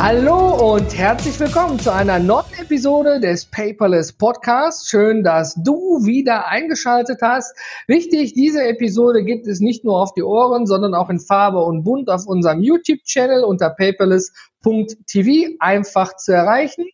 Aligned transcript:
Hallo 0.00 0.74
und 0.74 0.96
herzlich 0.96 1.40
willkommen 1.40 1.80
zu 1.80 1.92
einer 1.92 2.20
neuen 2.20 2.46
Episode 2.56 3.18
des 3.18 3.46
Paperless 3.46 4.12
Podcasts. 4.12 4.88
Schön, 4.88 5.24
dass 5.24 5.56
du 5.56 6.06
wieder 6.06 6.46
eingeschaltet 6.46 7.18
hast. 7.20 7.56
Wichtig, 7.88 8.32
diese 8.32 8.62
Episode 8.62 9.24
gibt 9.24 9.48
es 9.48 9.58
nicht 9.58 9.84
nur 9.84 10.00
auf 10.00 10.14
die 10.14 10.22
Ohren, 10.22 10.68
sondern 10.68 10.94
auch 10.94 11.10
in 11.10 11.18
Farbe 11.18 11.64
und 11.64 11.82
Bunt 11.82 12.08
auf 12.10 12.28
unserem 12.28 12.62
YouTube-Channel 12.62 13.42
unter 13.42 13.70
paperless.tv 13.70 15.56
einfach 15.58 16.14
zu 16.14 16.32
erreichen. 16.32 16.84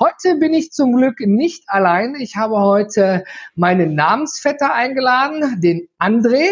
Heute 0.00 0.36
bin 0.36 0.54
ich 0.54 0.72
zum 0.72 0.96
Glück 0.96 1.20
nicht 1.20 1.64
allein. 1.66 2.14
Ich 2.14 2.36
habe 2.36 2.56
heute 2.56 3.24
meinen 3.56 3.94
Namensvetter 3.94 4.72
eingeladen, 4.72 5.60
den 5.60 5.86
André. 5.98 6.46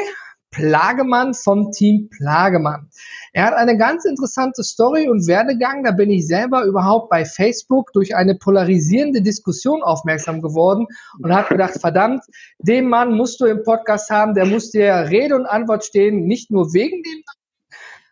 Plagemann 0.56 1.34
vom 1.34 1.70
Team 1.70 2.08
Plagemann. 2.08 2.88
Er 3.36 3.44
hat 3.44 3.52
eine 3.52 3.76
ganz 3.76 4.06
interessante 4.06 4.62
Story 4.64 5.10
und 5.10 5.26
Werdegang. 5.26 5.84
Da 5.84 5.90
bin 5.90 6.10
ich 6.10 6.26
selber 6.26 6.64
überhaupt 6.64 7.10
bei 7.10 7.26
Facebook 7.26 7.92
durch 7.92 8.16
eine 8.16 8.34
polarisierende 8.34 9.20
Diskussion 9.20 9.82
aufmerksam 9.82 10.40
geworden 10.40 10.86
und 11.22 11.30
habe 11.34 11.48
gedacht, 11.50 11.74
verdammt, 11.82 12.22
den 12.60 12.88
Mann 12.88 13.12
musst 13.12 13.38
du 13.42 13.44
im 13.44 13.62
Podcast 13.62 14.08
haben, 14.08 14.32
der 14.32 14.46
muss 14.46 14.70
dir 14.70 14.90
Rede 15.10 15.36
und 15.36 15.44
Antwort 15.44 15.84
stehen, 15.84 16.24
nicht 16.24 16.50
nur 16.50 16.72
wegen 16.72 17.02
dem 17.02 17.22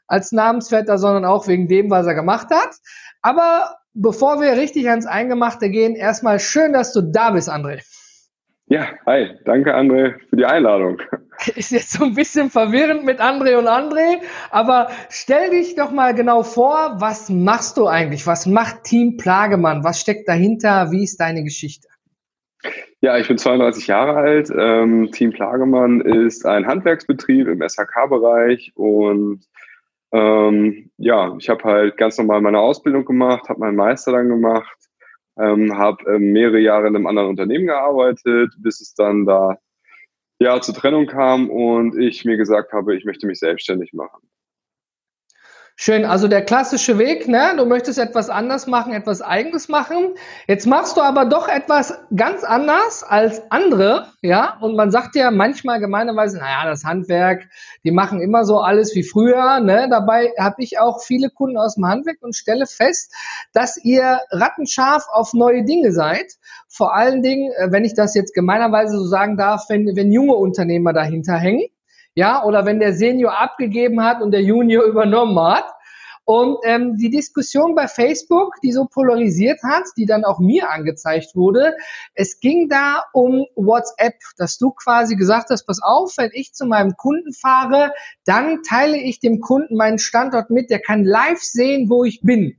als 0.08 0.30
Namensvetter, 0.30 0.98
sondern 0.98 1.24
auch 1.24 1.48
wegen 1.48 1.68
dem, 1.68 1.88
was 1.88 2.06
er 2.06 2.14
gemacht 2.14 2.48
hat. 2.50 2.76
Aber 3.22 3.76
bevor 3.94 4.42
wir 4.42 4.58
richtig 4.58 4.90
ans 4.90 5.06
Eingemachte 5.06 5.70
gehen, 5.70 5.94
erstmal 5.94 6.38
schön, 6.38 6.74
dass 6.74 6.92
du 6.92 7.00
da 7.00 7.30
bist, 7.30 7.50
André. 7.50 7.80
Ja, 8.66 8.88
hi, 9.06 9.30
danke 9.46 9.74
André 9.74 10.16
für 10.28 10.36
die 10.36 10.44
Einladung. 10.44 11.00
Ist 11.56 11.72
jetzt 11.72 11.92
so 11.92 12.04
ein 12.04 12.14
bisschen 12.14 12.50
verwirrend 12.50 13.04
mit 13.04 13.20
André 13.20 13.56
und 13.56 13.66
André, 13.66 14.20
aber 14.50 14.88
stell 15.10 15.50
dich 15.50 15.74
doch 15.74 15.90
mal 15.90 16.14
genau 16.14 16.42
vor, 16.42 16.96
was 16.98 17.28
machst 17.28 17.76
du 17.76 17.86
eigentlich? 17.86 18.26
Was 18.26 18.46
macht 18.46 18.84
Team 18.84 19.16
Plagemann? 19.16 19.84
Was 19.84 20.00
steckt 20.00 20.28
dahinter? 20.28 20.90
Wie 20.90 21.04
ist 21.04 21.20
deine 21.20 21.44
Geschichte? 21.44 21.88
Ja, 23.00 23.18
ich 23.18 23.28
bin 23.28 23.36
32 23.36 23.86
Jahre 23.86 24.16
alt. 24.16 24.50
Ähm, 24.56 25.10
Team 25.12 25.32
Plagemann 25.32 26.00
ist 26.00 26.46
ein 26.46 26.66
Handwerksbetrieb 26.66 27.46
im 27.48 27.60
SHK-Bereich 27.60 28.72
und 28.74 29.44
ähm, 30.12 30.90
ja, 30.96 31.34
ich 31.38 31.48
habe 31.48 31.64
halt 31.64 31.96
ganz 31.96 32.16
normal 32.16 32.40
meine 32.40 32.60
Ausbildung 32.60 33.04
gemacht, 33.04 33.48
habe 33.48 33.60
meinen 33.60 33.76
Meister 33.76 34.12
dann 34.12 34.28
gemacht 34.28 34.84
ähm, 35.38 35.76
habe 35.76 36.14
äh, 36.14 36.18
mehrere 36.18 36.58
Jahre 36.58 36.88
in 36.88 36.96
einem 36.96 37.06
anderen 37.06 37.30
Unternehmen 37.30 37.66
gearbeitet, 37.66 38.52
bis 38.58 38.80
es 38.80 38.94
dann 38.94 39.24
da 39.24 39.58
ja 40.38 40.60
zur 40.60 40.74
Trennung 40.74 41.06
kam 41.06 41.50
und 41.50 41.98
ich 41.98 42.24
mir 42.24 42.36
gesagt 42.36 42.72
habe, 42.72 42.96
ich 42.96 43.04
möchte 43.04 43.26
mich 43.26 43.38
selbstständig 43.38 43.92
machen. 43.92 44.22
Schön, 45.76 46.04
also 46.04 46.28
der 46.28 46.42
klassische 46.42 46.98
Weg, 46.98 47.26
ne? 47.26 47.54
Du 47.56 47.66
möchtest 47.66 47.98
etwas 47.98 48.30
anders 48.30 48.68
machen, 48.68 48.92
etwas 48.92 49.20
Eigenes 49.20 49.68
machen. 49.68 50.14
Jetzt 50.46 50.68
machst 50.68 50.96
du 50.96 51.00
aber 51.00 51.24
doch 51.24 51.48
etwas 51.48 51.98
ganz 52.14 52.44
anders 52.44 53.02
als 53.02 53.42
andere, 53.50 54.06
ja? 54.22 54.56
Und 54.60 54.76
man 54.76 54.92
sagt 54.92 55.16
ja 55.16 55.32
manchmal 55.32 55.80
gemeinerweise, 55.80 56.38
naja, 56.38 56.70
das 56.70 56.84
Handwerk, 56.84 57.48
die 57.82 57.90
machen 57.90 58.20
immer 58.20 58.44
so 58.44 58.60
alles 58.60 58.94
wie 58.94 59.02
früher, 59.02 59.58
ne? 59.58 59.88
Dabei 59.90 60.32
habe 60.38 60.62
ich 60.62 60.78
auch 60.78 61.02
viele 61.02 61.28
Kunden 61.28 61.58
aus 61.58 61.74
dem 61.74 61.86
Handwerk 61.86 62.18
und 62.20 62.36
stelle 62.36 62.66
fest, 62.66 63.12
dass 63.52 63.76
ihr 63.76 64.20
rattenscharf 64.30 65.06
auf 65.12 65.32
neue 65.32 65.64
Dinge 65.64 65.90
seid. 65.90 66.34
Vor 66.68 66.94
allen 66.94 67.20
Dingen, 67.20 67.52
äh, 67.56 67.72
wenn 67.72 67.84
ich 67.84 67.94
das 67.94 68.14
jetzt 68.14 68.32
gemeinerweise 68.32 68.96
so 68.96 69.06
sagen 69.06 69.36
darf, 69.36 69.64
wenn, 69.68 69.96
wenn 69.96 70.12
junge 70.12 70.34
Unternehmer 70.34 70.92
dahinter 70.92 71.34
hängen 71.34 71.68
ja, 72.14 72.44
oder 72.44 72.64
wenn 72.64 72.80
der 72.80 72.94
Senior 72.94 73.38
abgegeben 73.38 74.02
hat 74.02 74.22
und 74.22 74.30
der 74.30 74.42
Junior 74.42 74.84
übernommen 74.86 75.38
hat. 75.38 75.66
Und 76.26 76.56
ähm, 76.64 76.96
die 76.96 77.10
Diskussion 77.10 77.74
bei 77.74 77.86
Facebook, 77.86 78.54
die 78.62 78.72
so 78.72 78.86
polarisiert 78.86 79.62
hat, 79.62 79.84
die 79.98 80.06
dann 80.06 80.24
auch 80.24 80.38
mir 80.38 80.70
angezeigt 80.70 81.34
wurde, 81.34 81.74
es 82.14 82.40
ging 82.40 82.70
da 82.70 83.04
um 83.12 83.44
WhatsApp, 83.56 84.14
dass 84.38 84.56
du 84.56 84.70
quasi 84.70 85.16
gesagt 85.16 85.50
hast, 85.50 85.66
pass 85.66 85.82
auf, 85.82 86.14
wenn 86.16 86.30
ich 86.32 86.54
zu 86.54 86.64
meinem 86.64 86.96
Kunden 86.96 87.34
fahre, 87.34 87.92
dann 88.24 88.62
teile 88.62 88.96
ich 88.96 89.20
dem 89.20 89.40
Kunden 89.40 89.76
meinen 89.76 89.98
Standort 89.98 90.48
mit, 90.48 90.70
der 90.70 90.80
kann 90.80 91.04
live 91.04 91.42
sehen, 91.42 91.90
wo 91.90 92.04
ich 92.04 92.22
bin. 92.22 92.56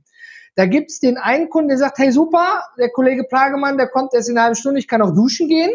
Da 0.54 0.66
gibt's 0.66 1.00
den 1.00 1.18
einen 1.18 1.50
Kunden, 1.50 1.68
der 1.68 1.78
sagt, 1.78 1.98
hey 1.98 2.12
super, 2.12 2.62
der 2.78 2.90
Kollege 2.90 3.24
Plagemann, 3.24 3.78
der 3.78 3.88
kommt 3.88 4.14
erst 4.14 4.28
in 4.28 4.36
einer 4.36 4.44
halben 4.44 4.56
Stunde, 4.56 4.78
ich 4.78 4.86
kann 4.86 5.02
auch 5.02 5.12
duschen 5.12 5.48
gehen. 5.48 5.72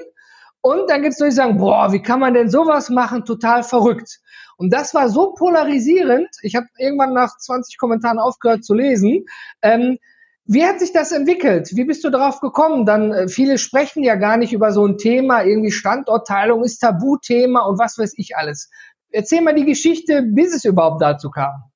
Und 0.61 0.89
dann 0.89 1.01
gibt 1.01 1.13
es 1.13 1.19
Leute, 1.19 1.31
die 1.31 1.35
sagen, 1.35 1.57
boah, 1.57 1.91
wie 1.91 2.01
kann 2.01 2.19
man 2.19 2.33
denn 2.33 2.49
sowas 2.49 2.89
machen? 2.89 3.25
Total 3.25 3.63
verrückt. 3.63 4.19
Und 4.57 4.71
das 4.71 4.93
war 4.93 5.09
so 5.09 5.33
polarisierend. 5.33 6.29
Ich 6.43 6.55
habe 6.55 6.67
irgendwann 6.77 7.13
nach 7.13 7.35
20 7.37 7.79
Kommentaren 7.79 8.19
aufgehört 8.19 8.63
zu 8.63 8.75
lesen. 8.75 9.25
Ähm, 9.63 9.97
wie 10.45 10.65
hat 10.65 10.79
sich 10.79 10.93
das 10.93 11.11
entwickelt? 11.11 11.69
Wie 11.75 11.85
bist 11.85 12.03
du 12.03 12.09
darauf 12.09 12.41
gekommen? 12.41 12.85
Dann 12.85 13.11
äh, 13.11 13.27
viele 13.27 13.57
sprechen 13.57 14.03
ja 14.03 14.15
gar 14.15 14.37
nicht 14.37 14.53
über 14.53 14.71
so 14.71 14.85
ein 14.85 14.97
Thema, 14.97 15.43
irgendwie 15.43 15.71
Standortteilung 15.71 16.63
ist 16.63 16.79
Tabuthema 16.79 17.61
und 17.61 17.79
was 17.79 17.97
weiß 17.97 18.13
ich 18.17 18.35
alles. 18.35 18.69
Erzähl 19.11 19.41
mal 19.41 19.55
die 19.55 19.65
Geschichte, 19.65 20.21
bis 20.23 20.53
es 20.53 20.65
überhaupt 20.65 21.01
dazu 21.01 21.31
kam. 21.31 21.70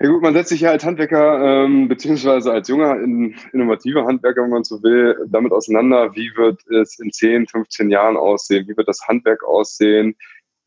Ja 0.00 0.10
gut, 0.10 0.22
man 0.22 0.32
setzt 0.32 0.50
sich 0.50 0.60
ja 0.60 0.70
als 0.70 0.84
Handwerker, 0.84 1.64
ähm, 1.64 1.88
beziehungsweise 1.88 2.52
als 2.52 2.68
junger, 2.68 3.00
in, 3.00 3.34
innovativer 3.52 4.04
Handwerker, 4.06 4.44
wenn 4.44 4.50
man 4.50 4.62
so 4.62 4.80
will, 4.80 5.16
damit 5.28 5.50
auseinander, 5.50 6.14
wie 6.14 6.30
wird 6.36 6.64
es 6.68 7.00
in 7.00 7.10
10, 7.10 7.48
15 7.48 7.90
Jahren 7.90 8.16
aussehen, 8.16 8.68
wie 8.68 8.76
wird 8.76 8.86
das 8.86 9.08
Handwerk 9.08 9.42
aussehen, 9.44 10.14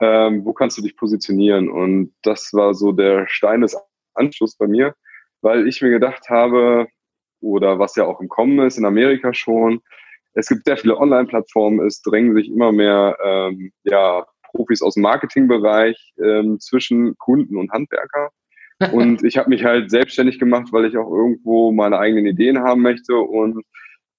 ähm, 0.02 0.44
wo 0.44 0.52
kannst 0.52 0.78
du 0.78 0.82
dich 0.82 0.98
positionieren? 0.98 1.70
Und 1.70 2.14
das 2.24 2.52
war 2.52 2.74
so 2.74 2.92
der 2.92 3.26
Stein 3.30 3.62
des 3.62 3.78
Anschlusses 4.16 4.58
bei 4.58 4.68
mir, 4.68 4.96
weil 5.42 5.66
ich 5.66 5.82
mir 5.82 5.92
gedacht 5.92 6.30
habe, 6.30 6.88
oder 7.40 7.80
was 7.80 7.96
ja 7.96 8.06
auch 8.06 8.20
im 8.20 8.28
Kommen 8.28 8.60
ist, 8.68 8.78
in 8.78 8.86
Amerika 8.86 9.34
schon, 9.34 9.82
es 10.34 10.48
gibt 10.48 10.66
sehr 10.66 10.78
viele 10.78 10.98
Online-Plattformen, 10.98 11.86
es 11.86 12.02
drängen 12.02 12.36
sich 12.36 12.50
immer 12.50 12.74
mehr 12.74 13.18
ähm, 13.24 13.72
ja, 13.84 14.26
Profis 14.44 14.82
aus 14.82 14.96
dem 14.96 15.04
Marketingbereich 15.04 16.14
ähm, 16.22 16.60
zwischen 16.60 17.18
Kunden 17.18 17.56
und 17.56 17.72
Handwerker. 17.72 18.32
Und 18.92 19.24
ich 19.24 19.38
habe 19.38 19.50
mich 19.50 19.64
halt 19.64 19.90
selbstständig 19.92 20.40
gemacht, 20.40 20.68
weil 20.72 20.86
ich 20.86 20.98
auch 20.98 21.12
irgendwo 21.12 21.72
meine 21.72 22.00
eigenen 22.00 22.26
Ideen 22.26 22.60
haben 22.60 22.82
möchte 22.82 23.16
und 23.16 23.64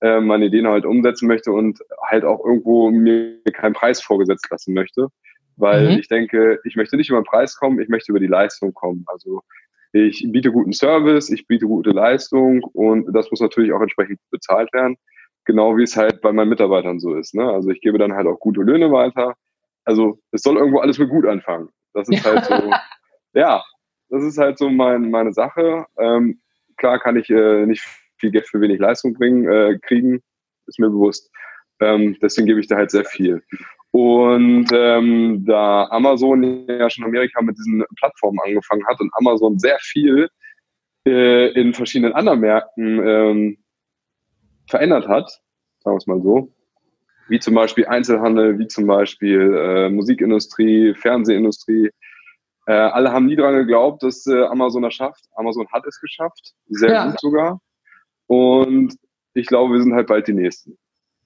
äh, 0.00 0.20
meine 0.20 0.46
Ideen 0.46 0.66
halt 0.66 0.84
umsetzen 0.84 1.28
möchte 1.28 1.52
und 1.52 1.78
halt 2.08 2.24
auch 2.24 2.44
irgendwo 2.44 2.90
mir 2.90 3.40
keinen 3.52 3.74
Preis 3.74 4.02
vorgesetzt 4.02 4.48
lassen 4.50 4.74
möchte. 4.74 5.08
Weil 5.56 5.92
mhm. 5.92 5.98
ich 5.98 6.08
denke, 6.08 6.58
ich 6.64 6.76
möchte 6.76 6.96
nicht 6.96 7.10
über 7.10 7.20
den 7.20 7.26
Preis 7.26 7.56
kommen, 7.56 7.80
ich 7.80 7.88
möchte 7.88 8.10
über 8.10 8.20
die 8.20 8.26
Leistung 8.26 8.72
kommen. 8.74 9.04
Also 9.06 9.42
ich 9.92 10.26
biete 10.30 10.50
guten 10.50 10.72
Service, 10.72 11.30
ich 11.30 11.46
biete 11.46 11.66
gute 11.66 11.90
Leistung 11.90 12.64
und 12.72 13.12
das 13.14 13.30
muss 13.30 13.40
natürlich 13.40 13.72
auch 13.72 13.80
entsprechend 13.80 14.18
bezahlt 14.30 14.72
werden. 14.72 14.96
Genau 15.44 15.76
wie 15.76 15.82
es 15.82 15.96
halt 15.96 16.20
bei 16.20 16.32
meinen 16.32 16.48
Mitarbeitern 16.48 16.98
so 16.98 17.14
ist. 17.14 17.34
Ne? 17.34 17.48
Also 17.48 17.70
ich 17.70 17.80
gebe 17.80 17.98
dann 17.98 18.14
halt 18.14 18.26
auch 18.26 18.38
gute 18.40 18.62
Löhne 18.62 18.90
weiter. 18.90 19.34
Also 19.84 20.18
es 20.30 20.42
soll 20.42 20.56
irgendwo 20.56 20.78
alles 20.78 20.98
mit 20.98 21.10
gut 21.10 21.26
anfangen. 21.26 21.68
Das 21.94 22.08
ist 22.08 22.24
halt 22.24 22.44
so, 22.44 22.54
ja, 23.34 23.62
das 24.12 24.22
ist 24.22 24.38
halt 24.38 24.58
so 24.58 24.68
mein, 24.68 25.10
meine 25.10 25.32
Sache. 25.32 25.86
Ähm, 25.98 26.38
klar 26.76 27.00
kann 27.00 27.16
ich 27.16 27.30
äh, 27.30 27.64
nicht 27.64 27.82
viel 28.18 28.30
Geld 28.30 28.46
für 28.46 28.60
wenig 28.60 28.78
Leistung 28.78 29.14
bringen, 29.14 29.48
äh, 29.48 29.78
kriegen, 29.80 30.22
ist 30.66 30.78
mir 30.78 30.90
bewusst. 30.90 31.30
Ähm, 31.80 32.16
deswegen 32.20 32.46
gebe 32.46 32.60
ich 32.60 32.68
da 32.68 32.76
halt 32.76 32.90
sehr 32.90 33.06
viel. 33.06 33.42
Und 33.90 34.66
ähm, 34.72 35.44
da 35.46 35.86
Amazon 35.90 36.66
ja 36.68 36.90
schon 36.90 37.04
in 37.04 37.10
Amerika 37.10 37.40
mit 37.42 37.56
diesen 37.56 37.84
Plattformen 37.96 38.38
angefangen 38.44 38.86
hat 38.86 39.00
und 39.00 39.10
Amazon 39.14 39.58
sehr 39.58 39.78
viel 39.80 40.28
äh, 41.06 41.48
in 41.58 41.72
verschiedenen 41.72 42.12
anderen 42.12 42.40
Märkten 42.40 43.06
ähm, 43.06 43.58
verändert 44.68 45.08
hat, 45.08 45.30
sagen 45.80 45.94
wir 45.94 45.98
es 45.98 46.06
mal 46.06 46.20
so, 46.20 46.52
wie 47.28 47.40
zum 47.40 47.54
Beispiel 47.54 47.86
Einzelhandel, 47.86 48.58
wie 48.58 48.66
zum 48.68 48.86
Beispiel 48.86 49.54
äh, 49.54 49.90
Musikindustrie, 49.90 50.94
Fernsehindustrie, 50.94 51.90
äh, 52.66 52.72
alle 52.72 53.12
haben 53.12 53.26
nie 53.26 53.36
daran 53.36 53.56
geglaubt, 53.56 54.02
dass 54.02 54.26
äh, 54.26 54.44
Amazon 54.44 54.82
das 54.82 54.94
schafft. 54.94 55.24
Amazon 55.34 55.66
hat 55.72 55.86
es 55.86 56.00
geschafft, 56.00 56.52
sehr 56.68 56.92
ja. 56.92 57.06
gut 57.06 57.20
sogar. 57.20 57.60
Und 58.26 58.96
ich 59.34 59.46
glaube, 59.46 59.74
wir 59.74 59.82
sind 59.82 59.94
halt 59.94 60.06
bald 60.06 60.26
die 60.28 60.34
Nächsten. 60.34 60.78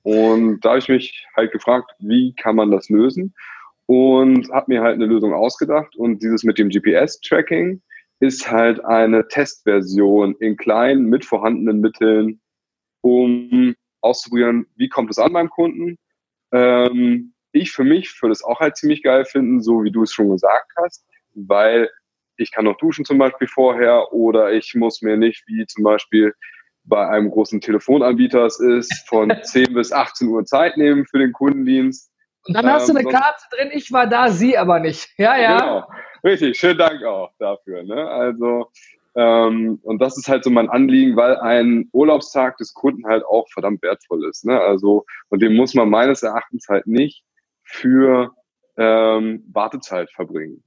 Und 0.03 0.61
da 0.61 0.71
habe 0.71 0.79
ich 0.79 0.89
mich 0.89 1.27
halt 1.37 1.53
gefragt, 1.53 1.91
wie 1.99 2.35
kann 2.35 2.57
man 2.57 2.71
das 2.71 2.89
lösen? 2.89 3.35
Und 3.87 4.51
habe 4.51 4.67
mir 4.69 4.83
halt 4.83 4.95
eine 4.95 5.07
Lösung 5.07 5.35
ausgedacht. 5.35 5.97
Und 5.97 6.23
dieses 6.23 6.45
mit 6.45 6.59
dem 6.59 6.69
GPS-Tracking 6.69 7.83
ist 8.21 8.51
halt 8.51 8.85
eine 8.85 9.29
Testversion 9.29 10.37
in 10.37 10.57
kleinen, 10.57 11.07
mit 11.07 11.25
vorhandenen 11.25 11.81
Mitteln, 11.81 12.41
um 13.03 13.75
auszuprobieren, 14.01 14.67
wie 14.77 14.89
kommt 14.89 15.11
es 15.11 15.19
an 15.19 15.33
beim 15.33 15.51
Kunden? 15.51 15.99
Ähm, 16.53 17.35
ich 17.53 17.73
für 17.73 17.85
mich 17.85 18.17
würde 18.23 18.33
es 18.33 18.45
auch 18.45 18.61
halt 18.61 18.77
ziemlich 18.77 19.03
geil 19.03 19.25
finden, 19.25 19.61
so 19.61 19.83
wie 19.83 19.91
du 19.91 20.03
es 20.03 20.13
schon 20.13 20.31
gesagt 20.31 20.73
hast, 20.77 21.05
weil 21.37 21.91
ich 22.37 22.53
kann 22.53 22.65
noch 22.65 22.77
duschen 22.77 23.05
zum 23.05 23.19
Beispiel 23.19 23.49
vorher 23.49 24.13
oder 24.13 24.53
ich 24.53 24.75
muss 24.75 25.03
mir 25.03 25.17
nicht 25.17 25.45
wie 25.47 25.67
zum 25.67 25.85
Beispiel 25.85 26.35
bei 26.85 27.09
einem 27.09 27.31
großen 27.31 27.61
Telefonanbieter 27.61 28.45
es 28.47 28.61
ist, 28.61 29.09
von 29.09 29.33
10 29.43 29.75
bis 29.75 29.93
18 29.93 30.29
Uhr 30.29 30.45
Zeit 30.45 30.77
nehmen 30.77 31.07
für 31.07 31.19
den 31.19 31.33
Kundendienst. 31.33 32.11
Und 32.47 32.55
dann 32.55 32.67
hast 32.67 32.89
ähm, 32.89 32.95
du 32.95 33.01
eine 33.01 33.11
Karte 33.11 33.43
drin, 33.51 33.71
ich 33.73 33.93
war 33.93 34.07
da, 34.07 34.29
sie 34.29 34.57
aber 34.57 34.79
nicht. 34.79 35.09
Ja, 35.19 35.37
ja. 35.37 35.59
Genau, 35.59 35.89
richtig. 36.23 36.59
Schönen 36.59 36.79
Dank 36.79 37.03
auch 37.03 37.33
dafür. 37.39 37.83
Ne? 37.83 38.09
Also, 38.09 38.71
ähm, 39.17 39.81
und 39.83 40.01
das 40.01 40.17
ist 40.17 40.29
halt 40.29 40.45
so 40.45 40.51
mein 40.51 40.69
Anliegen, 40.69 41.17
weil 41.17 41.37
ein 41.39 41.89
Urlaubstag 41.93 42.57
des 42.59 42.73
Kunden 42.73 43.05
halt 43.07 43.25
auch 43.25 43.49
verdammt 43.53 43.83
wertvoll 43.83 44.29
ist. 44.29 44.45
Ne? 44.45 44.61
Also, 44.61 45.05
und 45.29 45.43
den 45.43 45.57
muss 45.57 45.75
man 45.75 45.89
meines 45.89 46.23
Erachtens 46.23 46.69
halt 46.69 46.87
nicht 46.87 47.25
für 47.65 48.31
ähm, 48.77 49.43
Wartezeit 49.53 50.11
verbringen. 50.13 50.63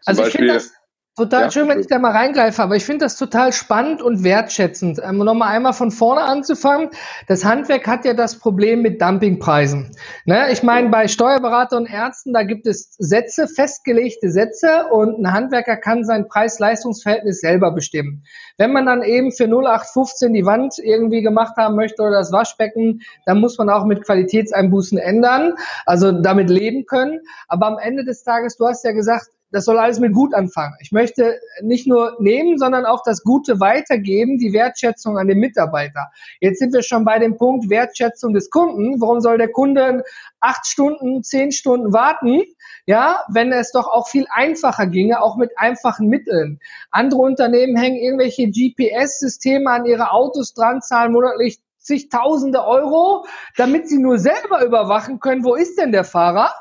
Zum 0.00 0.10
also 0.10 0.22
Beispiel, 0.22 0.46
ich 0.46 0.52
finde 0.52 0.54
das, 0.54 0.72
Total 1.16 1.42
ja, 1.42 1.50
schön, 1.52 1.68
wenn 1.68 1.78
ich 1.78 1.86
da 1.86 2.00
mal 2.00 2.10
reingreife, 2.10 2.60
aber 2.60 2.74
ich 2.74 2.84
finde 2.84 3.04
das 3.04 3.16
total 3.16 3.52
spannend 3.52 4.02
und 4.02 4.24
wertschätzend. 4.24 5.00
Ähm, 5.00 5.18
Nochmal 5.18 5.54
einmal 5.54 5.72
von 5.72 5.92
vorne 5.92 6.22
anzufangen. 6.22 6.90
Das 7.28 7.44
Handwerk 7.44 7.86
hat 7.86 8.04
ja 8.04 8.14
das 8.14 8.40
Problem 8.40 8.82
mit 8.82 9.00
Dumpingpreisen. 9.00 9.94
Ne? 10.24 10.50
Ich 10.50 10.64
meine, 10.64 10.88
bei 10.88 11.06
Steuerberater 11.06 11.76
und 11.76 11.86
Ärzten, 11.86 12.32
da 12.32 12.42
gibt 12.42 12.66
es 12.66 12.96
Sätze, 12.98 13.46
festgelegte 13.46 14.28
Sätze 14.28 14.86
und 14.90 15.20
ein 15.20 15.32
Handwerker 15.32 15.76
kann 15.76 16.02
sein 16.02 16.26
Preis-Leistungs-Verhältnis 16.26 17.40
selber 17.40 17.70
bestimmen. 17.70 18.24
Wenn 18.58 18.72
man 18.72 18.86
dann 18.86 19.02
eben 19.04 19.30
für 19.30 19.44
0815 19.44 20.32
die 20.32 20.44
Wand 20.44 20.80
irgendwie 20.80 21.22
gemacht 21.22 21.56
haben 21.56 21.76
möchte 21.76 22.02
oder 22.02 22.18
das 22.18 22.32
Waschbecken, 22.32 23.02
dann 23.24 23.38
muss 23.38 23.56
man 23.56 23.70
auch 23.70 23.84
mit 23.84 24.04
Qualitätseinbußen 24.04 24.98
ändern, 24.98 25.54
also 25.86 26.10
damit 26.10 26.50
leben 26.50 26.86
können. 26.86 27.20
Aber 27.46 27.68
am 27.68 27.78
Ende 27.78 28.04
des 28.04 28.24
Tages, 28.24 28.56
du 28.56 28.66
hast 28.66 28.84
ja 28.84 28.90
gesagt, 28.90 29.28
das 29.54 29.66
soll 29.66 29.78
alles 29.78 30.00
mit 30.00 30.12
gut 30.12 30.34
anfangen. 30.34 30.74
Ich 30.80 30.90
möchte 30.90 31.38
nicht 31.62 31.86
nur 31.86 32.16
nehmen, 32.18 32.58
sondern 32.58 32.86
auch 32.86 33.02
das 33.04 33.22
Gute 33.22 33.60
weitergeben, 33.60 34.36
die 34.36 34.52
Wertschätzung 34.52 35.16
an 35.16 35.28
den 35.28 35.38
Mitarbeiter. 35.38 36.10
Jetzt 36.40 36.58
sind 36.58 36.72
wir 36.74 36.82
schon 36.82 37.04
bei 37.04 37.20
dem 37.20 37.36
Punkt 37.36 37.70
Wertschätzung 37.70 38.34
des 38.34 38.50
Kunden. 38.50 39.00
Warum 39.00 39.20
soll 39.20 39.38
der 39.38 39.52
Kunde 39.52 40.02
acht 40.40 40.66
Stunden, 40.66 41.22
zehn 41.22 41.52
Stunden 41.52 41.92
warten? 41.92 42.42
Ja, 42.86 43.22
wenn 43.28 43.52
es 43.52 43.70
doch 43.70 43.86
auch 43.86 44.08
viel 44.08 44.26
einfacher 44.28 44.88
ginge, 44.88 45.22
auch 45.22 45.36
mit 45.36 45.52
einfachen 45.56 46.08
Mitteln. 46.08 46.58
Andere 46.90 47.20
Unternehmen 47.20 47.76
hängen 47.76 47.96
irgendwelche 47.96 48.50
GPS-Systeme 48.50 49.70
an 49.70 49.86
ihre 49.86 50.10
Autos 50.10 50.52
dran, 50.52 50.82
zahlen 50.82 51.12
monatlich 51.12 51.60
zigtausende 51.78 52.64
Euro, 52.66 53.24
damit 53.56 53.88
sie 53.88 53.98
nur 53.98 54.18
selber 54.18 54.64
überwachen 54.64 55.20
können, 55.20 55.44
wo 55.44 55.54
ist 55.54 55.78
denn 55.78 55.92
der 55.92 56.04
Fahrer? 56.04 56.52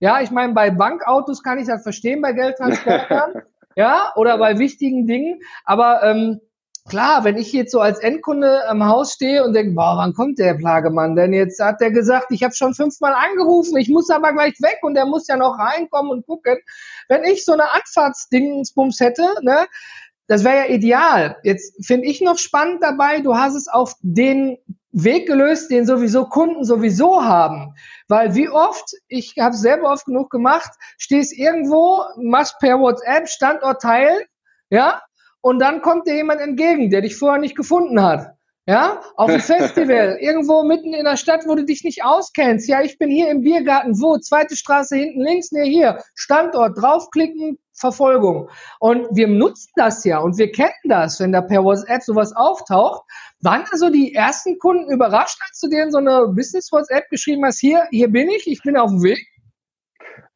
Ja, 0.00 0.22
ich 0.22 0.30
meine, 0.30 0.54
bei 0.54 0.70
Bankautos 0.70 1.42
kann 1.42 1.58
ich 1.58 1.66
das 1.66 1.82
verstehen, 1.82 2.22
bei 2.22 2.32
Geldtransportern, 2.32 3.42
ja, 3.76 4.12
oder 4.16 4.38
bei 4.38 4.58
wichtigen 4.58 5.06
Dingen. 5.06 5.40
Aber 5.64 6.02
ähm, 6.02 6.40
klar, 6.88 7.22
wenn 7.24 7.36
ich 7.36 7.52
jetzt 7.52 7.70
so 7.70 7.80
als 7.80 7.98
Endkunde 7.98 8.66
am 8.66 8.86
Haus 8.86 9.12
stehe 9.12 9.44
und 9.44 9.52
denke, 9.52 9.74
boah, 9.74 9.98
wann 9.98 10.14
kommt 10.14 10.38
der 10.38 10.54
Plagemann? 10.54 11.16
Denn 11.16 11.34
jetzt 11.34 11.62
hat 11.62 11.82
der 11.82 11.90
gesagt, 11.90 12.28
ich 12.30 12.42
habe 12.42 12.54
schon 12.54 12.74
fünfmal 12.74 13.12
angerufen, 13.12 13.76
ich 13.76 13.90
muss 13.90 14.08
aber 14.08 14.32
gleich 14.32 14.54
weg 14.60 14.78
und 14.82 14.94
der 14.94 15.04
muss 15.04 15.28
ja 15.28 15.36
noch 15.36 15.58
reinkommen 15.58 16.10
und 16.10 16.26
gucken. 16.26 16.56
Wenn 17.08 17.24
ich 17.24 17.44
so 17.44 17.52
eine 17.52 17.70
Anfahrtsdingsbums 17.70 19.00
hätte, 19.00 19.28
ne, 19.42 19.66
das 20.28 20.44
wäre 20.44 20.66
ja 20.66 20.74
ideal. 20.74 21.36
Jetzt 21.42 21.84
finde 21.84 22.06
ich 22.06 22.22
noch 22.22 22.38
spannend 22.38 22.82
dabei, 22.82 23.20
du 23.20 23.36
hast 23.36 23.54
es 23.54 23.68
auf 23.68 23.94
den 24.00 24.56
Weg 24.92 25.26
gelöst, 25.26 25.70
den 25.70 25.86
sowieso 25.86 26.24
Kunden 26.26 26.64
sowieso 26.64 27.24
haben. 27.24 27.74
Weil 28.08 28.34
wie 28.34 28.48
oft, 28.48 28.92
ich 29.08 29.34
habe 29.38 29.54
es 29.54 29.60
selber 29.60 29.90
oft 29.90 30.06
genug 30.06 30.30
gemacht, 30.30 30.70
stehst 30.98 31.36
irgendwo, 31.36 32.02
machst 32.16 32.58
per 32.58 32.78
WhatsApp 32.80 33.28
Standort 33.28 33.82
teilen, 33.82 34.20
ja, 34.70 35.02
und 35.40 35.58
dann 35.58 35.80
kommt 35.80 36.06
dir 36.06 36.16
jemand 36.16 36.40
entgegen, 36.40 36.90
der 36.90 37.02
dich 37.02 37.16
vorher 37.16 37.40
nicht 37.40 37.56
gefunden 37.56 38.02
hat. 38.02 38.34
Ja, 38.70 39.00
auf 39.16 39.28
dem 39.28 39.40
Festival, 39.40 40.18
irgendwo 40.20 40.62
mitten 40.62 40.94
in 40.94 41.04
der 41.04 41.16
Stadt, 41.16 41.42
wo 41.44 41.56
du 41.56 41.64
dich 41.64 41.82
nicht 41.82 42.04
auskennst. 42.04 42.68
Ja, 42.68 42.82
ich 42.82 42.98
bin 42.98 43.10
hier 43.10 43.28
im 43.28 43.40
Biergarten, 43.40 44.00
wo? 44.00 44.16
Zweite 44.18 44.54
Straße 44.54 44.94
hinten 44.94 45.22
links, 45.22 45.50
nee, 45.50 45.68
hier. 45.68 45.98
Standort, 46.14 46.80
draufklicken, 46.80 47.58
Verfolgung. 47.74 48.48
Und 48.78 49.08
wir 49.10 49.26
nutzen 49.26 49.72
das 49.74 50.04
ja 50.04 50.20
und 50.20 50.38
wir 50.38 50.52
kennen 50.52 50.70
das, 50.84 51.18
wenn 51.18 51.32
da 51.32 51.40
per 51.40 51.64
WhatsApp 51.64 52.04
sowas 52.04 52.32
auftaucht. 52.36 53.02
Waren 53.40 53.64
also 53.72 53.90
die 53.90 54.14
ersten 54.14 54.56
Kunden 54.60 54.88
überrascht, 54.88 55.40
als 55.48 55.58
du 55.58 55.68
denen 55.68 55.90
so 55.90 55.98
eine 55.98 56.28
Business-WhatsApp 56.28 57.10
geschrieben 57.10 57.44
hast, 57.44 57.58
hier, 57.58 57.88
hier 57.90 58.08
bin 58.08 58.28
ich, 58.28 58.46
ich 58.46 58.62
bin 58.62 58.76
auf 58.76 58.90
dem 58.90 59.02
Weg? 59.02 59.18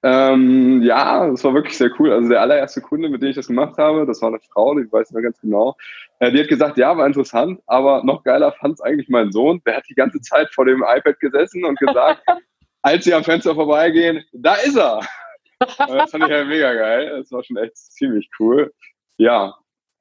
Ähm, 0.02 0.82
ja, 0.82 1.30
das 1.30 1.42
war 1.44 1.54
wirklich 1.54 1.78
sehr 1.78 1.90
cool. 1.98 2.12
Also 2.12 2.28
der 2.28 2.42
allererste 2.42 2.82
Kunde, 2.82 3.08
mit 3.08 3.22
dem 3.22 3.30
ich 3.30 3.36
das 3.36 3.46
gemacht 3.46 3.78
habe, 3.78 4.04
das 4.04 4.20
war 4.20 4.28
eine 4.28 4.40
Frau, 4.52 4.74
die 4.74 4.90
weiß 4.90 5.12
noch 5.12 5.22
ganz 5.22 5.40
genau. 5.40 5.76
Äh, 6.18 6.30
die 6.30 6.40
hat 6.40 6.48
gesagt, 6.48 6.76
ja, 6.76 6.96
war 6.96 7.06
interessant, 7.06 7.60
aber 7.66 8.04
noch 8.04 8.22
geiler 8.22 8.52
fand 8.52 8.74
es 8.74 8.80
eigentlich 8.82 9.08
mein 9.08 9.32
Sohn. 9.32 9.62
Der 9.66 9.76
hat 9.76 9.84
die 9.88 9.94
ganze 9.94 10.20
Zeit 10.20 10.52
vor 10.52 10.66
dem 10.66 10.84
iPad 10.86 11.18
gesessen 11.20 11.64
und 11.64 11.78
gesagt, 11.78 12.22
als 12.82 13.04
sie 13.04 13.14
am 13.14 13.24
Fenster 13.24 13.54
vorbeigehen, 13.54 14.22
da 14.32 14.54
ist 14.56 14.76
er. 14.76 15.00
das 15.58 16.10
fand 16.10 16.24
ich 16.24 16.30
ja 16.30 16.44
mega 16.44 16.74
geil. 16.74 17.16
Das 17.18 17.32
war 17.32 17.42
schon 17.42 17.56
echt 17.56 17.76
ziemlich 17.76 18.28
cool. 18.38 18.72
Ja, 19.16 19.54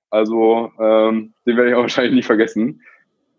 also 0.10 0.72
ähm, 0.80 1.34
den 1.46 1.56
werde 1.56 1.70
ich 1.70 1.76
auch 1.76 1.82
wahrscheinlich 1.82 2.14
nie 2.14 2.24
vergessen. 2.24 2.82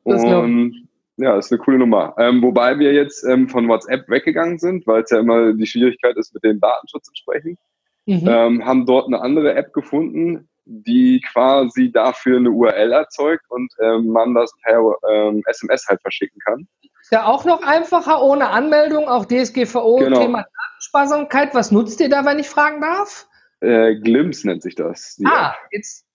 Und 0.03 0.89
ja, 1.17 1.37
ist 1.39 1.53
eine 1.53 1.61
coole 1.61 1.79
Nummer. 1.79 2.15
Ähm, 2.19 2.43
wobei 2.43 2.79
wir 2.79 2.93
jetzt 2.93 3.25
ähm, 3.25 3.49
von 3.49 3.69
WhatsApp 3.69 4.09
weggegangen 4.09 4.59
sind, 4.59 4.87
weil 4.87 5.03
es 5.03 5.11
ja 5.11 5.21
immer 5.21 5.53
die 5.53 5.67
Schwierigkeit 5.67 6.17
ist, 6.17 6.35
mit 6.35 6.43
dem 6.45 6.61
Datenschutz 6.61 7.09
entsprechend. 7.09 7.59
Mhm. 8.07 8.27
Ähm, 8.27 8.65
haben 8.65 8.87
dort 8.87 9.07
eine 9.07 9.21
andere 9.21 9.55
App 9.55 9.73
gefunden, 9.73 10.49
die 10.67 11.21
quasi 11.33 11.93
dafür 11.93 12.39
eine 12.39 12.51
URL 12.51 12.93
erzeugt 12.93 13.45
und 13.49 13.73
ähm, 13.81 14.09
man 14.09 14.35
das 14.35 14.53
per 14.63 14.81
ähm, 15.11 15.43
SMS 15.47 15.87
halt 15.89 16.01
verschicken 16.01 16.39
kann. 16.45 16.67
Ist 17.01 17.13
ja 17.13 17.27
auch 17.27 17.45
noch 17.45 17.63
einfacher, 17.63 18.23
ohne 18.23 18.49
Anmeldung, 18.49 19.09
auch 19.09 19.27
DSGVO, 19.27 19.97
genau. 19.97 20.21
Thema 20.21 20.45
Datensparsamkeit. 20.45 21.55
Was 21.55 21.71
nutzt 21.71 22.01
ihr 22.01 22.09
da, 22.09 22.25
wenn 22.25 22.39
ich 22.39 22.49
fragen 22.49 22.81
darf? 22.81 23.29
Äh, 23.61 23.97
Glimpse 23.97 24.47
nennt 24.47 24.63
sich 24.63 24.75
das. 24.75 25.21
Ah, 25.25 25.51
App. 25.51 25.55
jetzt 25.71 26.07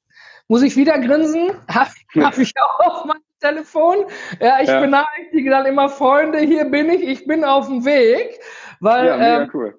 muss 0.47 0.63
ich 0.63 0.75
wieder 0.75 0.99
grinsen. 0.99 1.51
Habe 1.69 1.91
hab 2.17 2.37
ich 2.37 2.53
auch 2.57 3.05
meinem 3.05 3.21
Telefon. 3.39 4.05
Ja, 4.39 4.59
ich 4.61 4.67
ja. 4.67 4.79
benachrichtige 4.79 5.49
dann 5.49 5.65
immer 5.65 5.89
Freunde, 5.89 6.39
hier 6.39 6.65
bin 6.65 6.89
ich, 6.89 7.03
ich 7.03 7.25
bin 7.25 7.43
auf 7.43 7.67
dem 7.67 7.85
Weg. 7.85 8.39
Weil, 8.79 9.07
ja, 9.07 9.41
ähm, 9.41 9.49
cool. 9.53 9.75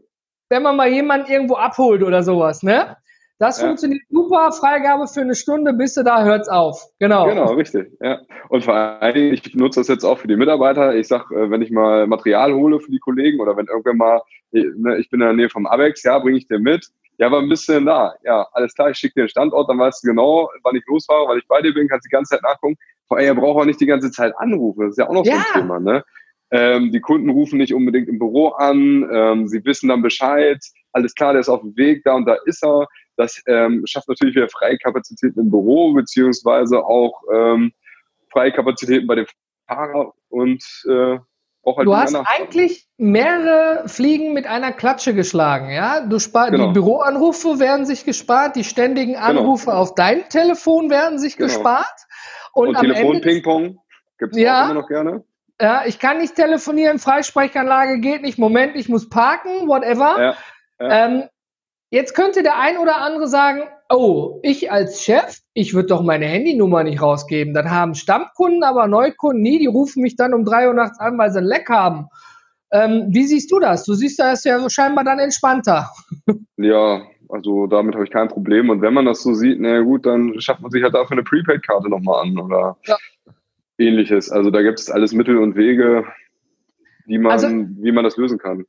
wenn 0.48 0.62
man 0.62 0.76
mal 0.76 0.88
jemanden 0.88 1.30
irgendwo 1.30 1.54
abholt 1.54 2.02
oder 2.02 2.22
sowas, 2.22 2.62
ne? 2.62 2.96
Das 3.40 3.58
ja. 3.58 3.68
funktioniert 3.68 4.02
super. 4.10 4.52
Freigabe 4.52 5.08
für 5.08 5.22
eine 5.22 5.34
Stunde, 5.34 5.72
bis 5.72 5.94
du 5.94 6.04
da 6.04 6.22
hört's 6.24 6.48
auf. 6.48 6.84
Genau. 6.98 7.26
Genau, 7.26 7.54
richtig. 7.54 7.90
Ja. 8.00 8.20
Und 8.50 8.64
vor 8.64 8.74
allem, 8.74 9.32
ich 9.32 9.54
nutze 9.54 9.80
das 9.80 9.88
jetzt 9.88 10.04
auch 10.04 10.18
für 10.18 10.28
die 10.28 10.36
Mitarbeiter. 10.36 10.94
Ich 10.94 11.08
sag, 11.08 11.30
äh, 11.30 11.50
wenn 11.50 11.62
ich 11.62 11.70
mal 11.70 12.06
Material 12.06 12.52
hole 12.52 12.80
für 12.80 12.90
die 12.90 12.98
Kollegen 12.98 13.40
oder 13.40 13.56
wenn 13.56 13.66
irgendwann 13.66 13.96
mal, 13.96 14.20
ne, 14.52 14.98
ich 14.98 15.08
bin 15.08 15.22
in 15.22 15.26
der 15.26 15.32
Nähe 15.32 15.48
vom 15.48 15.66
Abex, 15.66 16.02
ja, 16.02 16.18
bringe 16.18 16.36
ich 16.36 16.48
dir 16.48 16.58
mit. 16.58 16.90
Ja, 17.20 17.28
bist 17.40 17.68
du 17.68 17.74
denn 17.74 17.84
da? 17.84 18.14
Ja, 18.24 18.48
alles 18.52 18.72
klar, 18.74 18.88
ich 18.88 18.96
schicke 18.96 19.12
dir 19.14 19.24
den 19.24 19.28
Standort, 19.28 19.68
dann 19.68 19.78
weißt 19.78 20.02
du 20.02 20.08
genau, 20.08 20.48
wann 20.62 20.74
ich 20.74 20.82
losfahre, 20.86 21.28
weil 21.28 21.38
ich 21.38 21.46
bei 21.46 21.60
dir 21.60 21.74
bin, 21.74 21.86
kannst 21.86 22.06
die 22.06 22.10
ganze 22.10 22.30
Zeit 22.34 22.42
nachgucken. 22.42 22.78
Vor 23.08 23.18
allem, 23.18 23.26
er 23.26 23.34
braucht 23.34 23.60
auch 23.60 23.66
nicht 23.66 23.78
die 23.78 23.86
ganze 23.86 24.10
Zeit 24.10 24.32
anrufen. 24.38 24.80
Das 24.80 24.92
ist 24.92 24.98
ja 24.98 25.06
auch 25.06 25.12
noch 25.12 25.26
ja. 25.26 25.32
so 25.32 25.38
ein 25.38 25.60
Thema, 25.60 25.80
ne? 25.80 26.02
Ähm, 26.50 26.90
die 26.92 27.00
Kunden 27.00 27.28
rufen 27.28 27.58
nicht 27.58 27.74
unbedingt 27.74 28.08
im 28.08 28.18
Büro 28.18 28.48
an, 28.48 29.06
ähm, 29.12 29.48
sie 29.48 29.62
wissen 29.66 29.88
dann 29.88 30.00
Bescheid, 30.00 30.58
alles 30.92 31.14
klar, 31.14 31.32
der 31.32 31.40
ist 31.40 31.50
auf 31.50 31.60
dem 31.60 31.76
Weg, 31.76 32.02
da 32.04 32.14
und 32.14 32.24
da 32.24 32.36
ist 32.46 32.64
er. 32.64 32.86
Das 33.16 33.40
ähm, 33.46 33.82
schafft 33.84 34.08
natürlich 34.08 34.34
wieder 34.34 34.48
freie 34.48 34.78
Kapazitäten 34.78 35.40
im 35.40 35.50
Büro, 35.50 35.92
beziehungsweise 35.92 36.82
auch 36.82 37.20
ähm, 37.32 37.70
freie 38.32 38.50
Kapazitäten 38.50 39.06
bei 39.06 39.16
dem 39.16 39.26
Fahrer 39.68 40.14
und 40.30 40.64
äh, 40.88 41.18
halt 41.64 41.86
Du 41.86 41.96
hast 41.96 42.14
eigentlich 42.14 42.88
mehrere 42.96 43.88
Fliegen 43.88 44.32
mit 44.32 44.46
einer 44.46 44.72
Klatsche 44.72 45.14
geschlagen, 45.14 45.70
ja? 45.70 46.00
Du 46.00 46.18
spar 46.18 46.50
genau. 46.50 46.68
die 46.68 46.72
Büroanrufe 46.72 47.58
werden 47.58 47.86
sich 47.86 48.04
gespart, 48.04 48.56
die 48.56 48.64
ständigen 48.64 49.14
genau. 49.14 49.26
Anrufe 49.26 49.66
genau. 49.66 49.78
auf 49.78 49.94
dein 49.94 50.28
Telefon 50.28 50.90
werden 50.90 51.18
sich 51.18 51.36
genau. 51.36 51.48
gespart. 51.48 52.06
Und, 52.52 52.68
und 52.68 52.78
Telefon-Ping-Pong 52.78 53.78
gibt 54.18 54.34
es 54.34 54.40
ja, 54.40 54.60
auch 54.60 54.70
immer 54.70 54.80
noch 54.80 54.88
gerne. 54.88 55.24
Ja, 55.60 55.82
ich 55.84 55.98
kann 55.98 56.18
nicht 56.18 56.34
telefonieren, 56.36 56.98
Freisprechanlage 56.98 58.00
geht 58.00 58.22
nicht, 58.22 58.38
Moment, 58.38 58.76
ich 58.76 58.88
muss 58.88 59.08
parken, 59.08 59.68
whatever. 59.68 60.18
Ja, 60.18 60.36
ja. 60.80 61.06
Ähm, 61.06 61.28
jetzt 61.90 62.14
könnte 62.14 62.42
der 62.42 62.58
ein 62.58 62.78
oder 62.78 62.98
andere 62.98 63.28
sagen, 63.28 63.68
oh, 63.90 64.40
ich 64.42 64.70
als 64.70 65.02
Chef, 65.02 65.38
ich 65.52 65.74
würde 65.74 65.88
doch 65.88 66.02
meine 66.02 66.26
Handynummer 66.26 66.84
nicht 66.84 67.02
rausgeben. 67.02 67.52
Dann 67.54 67.70
haben 67.70 67.94
Stammkunden, 67.94 68.62
aber 68.62 68.86
Neukunden 68.86 69.42
nie, 69.42 69.58
die 69.58 69.66
rufen 69.66 70.02
mich 70.02 70.16
dann 70.16 70.32
um 70.32 70.44
drei 70.44 70.68
Uhr 70.68 70.74
nachts 70.74 70.98
an, 70.98 71.18
weil 71.18 71.30
sie 71.30 71.38
ein 71.38 71.44
Leck 71.44 71.68
haben. 71.68 72.06
Ähm, 72.72 73.08
wie 73.10 73.26
siehst 73.26 73.50
du 73.50 73.58
das? 73.58 73.84
Du 73.84 73.94
siehst 73.94 74.20
das 74.20 74.44
ja 74.44 74.70
scheinbar 74.70 75.04
dann 75.04 75.18
entspannter. 75.18 75.90
Ja, 76.62 77.00
also 77.30 77.66
damit 77.66 77.94
habe 77.94 78.04
ich 78.04 78.10
kein 78.10 78.28
Problem. 78.28 78.68
Und 78.68 78.82
wenn 78.82 78.92
man 78.92 79.06
das 79.06 79.22
so 79.22 79.32
sieht, 79.32 79.58
na 79.60 79.80
gut, 79.80 80.04
dann 80.04 80.38
schafft 80.42 80.60
man 80.60 80.70
sich 80.70 80.82
halt 80.82 80.94
dafür 80.94 81.12
eine 81.12 81.22
Prepaid-Karte 81.22 81.88
nochmal 81.88 82.26
an 82.26 82.38
oder 82.38 82.76
ja. 82.84 82.98
ähnliches. 83.78 84.30
Also 84.30 84.50
da 84.50 84.60
gibt 84.60 84.78
es 84.78 84.90
alles 84.90 85.14
Mittel 85.14 85.38
und 85.38 85.56
Wege, 85.56 86.04
wie 87.06 87.16
man, 87.16 87.32
also, 87.32 87.48
wie 87.48 87.92
man 87.92 88.04
das 88.04 88.18
lösen 88.18 88.36
kann. 88.36 88.66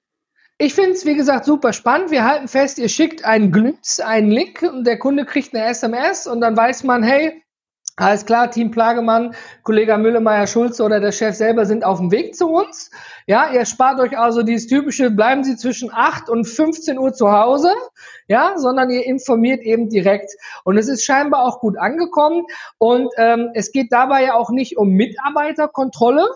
Ich 0.64 0.76
finde 0.76 0.92
es, 0.92 1.08
wie 1.08 1.16
gesagt, 1.16 1.46
super 1.46 1.74
spannend. 1.74 2.12
Wir 2.12 2.24
halten 2.24 2.48
fest, 2.48 2.78
ihr 2.78 2.88
schickt 2.88 3.26
einen 3.26 3.52
Glüps, 3.52 4.00
einen 4.00 4.30
Link 4.30 4.62
und 4.62 4.86
der 4.86 5.00
Kunde 5.00 5.26
kriegt 5.26 5.56
eine 5.56 5.66
SMS 5.66 6.28
und 6.28 6.40
dann 6.40 6.56
weiß 6.56 6.84
man, 6.84 7.02
hey, 7.02 7.44
alles 7.96 8.28
klar, 8.28 8.52
Team 8.52 8.70
Plagemann, 8.70 9.34
Kollege 9.64 9.98
Müllemeier 9.98 10.46
Schulze 10.46 10.84
oder 10.84 11.00
der 11.00 11.14
Chef 11.14 11.36
selber 11.36 11.66
sind 11.66 11.84
auf 11.84 11.98
dem 11.98 12.12
Weg 12.12 12.36
zu 12.36 12.48
uns. 12.48 12.92
Ja, 13.26 13.52
ihr 13.52 13.66
spart 13.66 14.00
euch 14.00 14.16
also 14.16 14.44
dieses 14.44 14.68
typische, 14.68 15.10
bleiben 15.10 15.44
Sie 15.44 15.56
zwischen 15.56 15.92
8 15.92 16.30
und 16.30 16.46
15 16.46 17.00
Uhr 17.00 17.12
zu 17.12 17.32
Hause, 17.32 17.74
ja, 18.28 18.54
sondern 18.56 18.92
ihr 18.92 19.04
informiert 19.04 19.62
eben 19.64 19.90
direkt. 19.90 20.32
Und 20.64 20.78
es 20.78 20.88
ist 20.88 21.04
scheinbar 21.04 21.44
auch 21.44 21.60
gut 21.60 21.80
angekommen. 21.80 22.46
Und 22.78 23.10
ähm, 23.18 23.50
es 23.56 23.72
geht 23.72 23.92
dabei 23.92 24.26
ja 24.26 24.36
auch 24.36 24.52
nicht 24.52 24.78
um 24.78 24.90
Mitarbeiterkontrolle. 24.90 26.28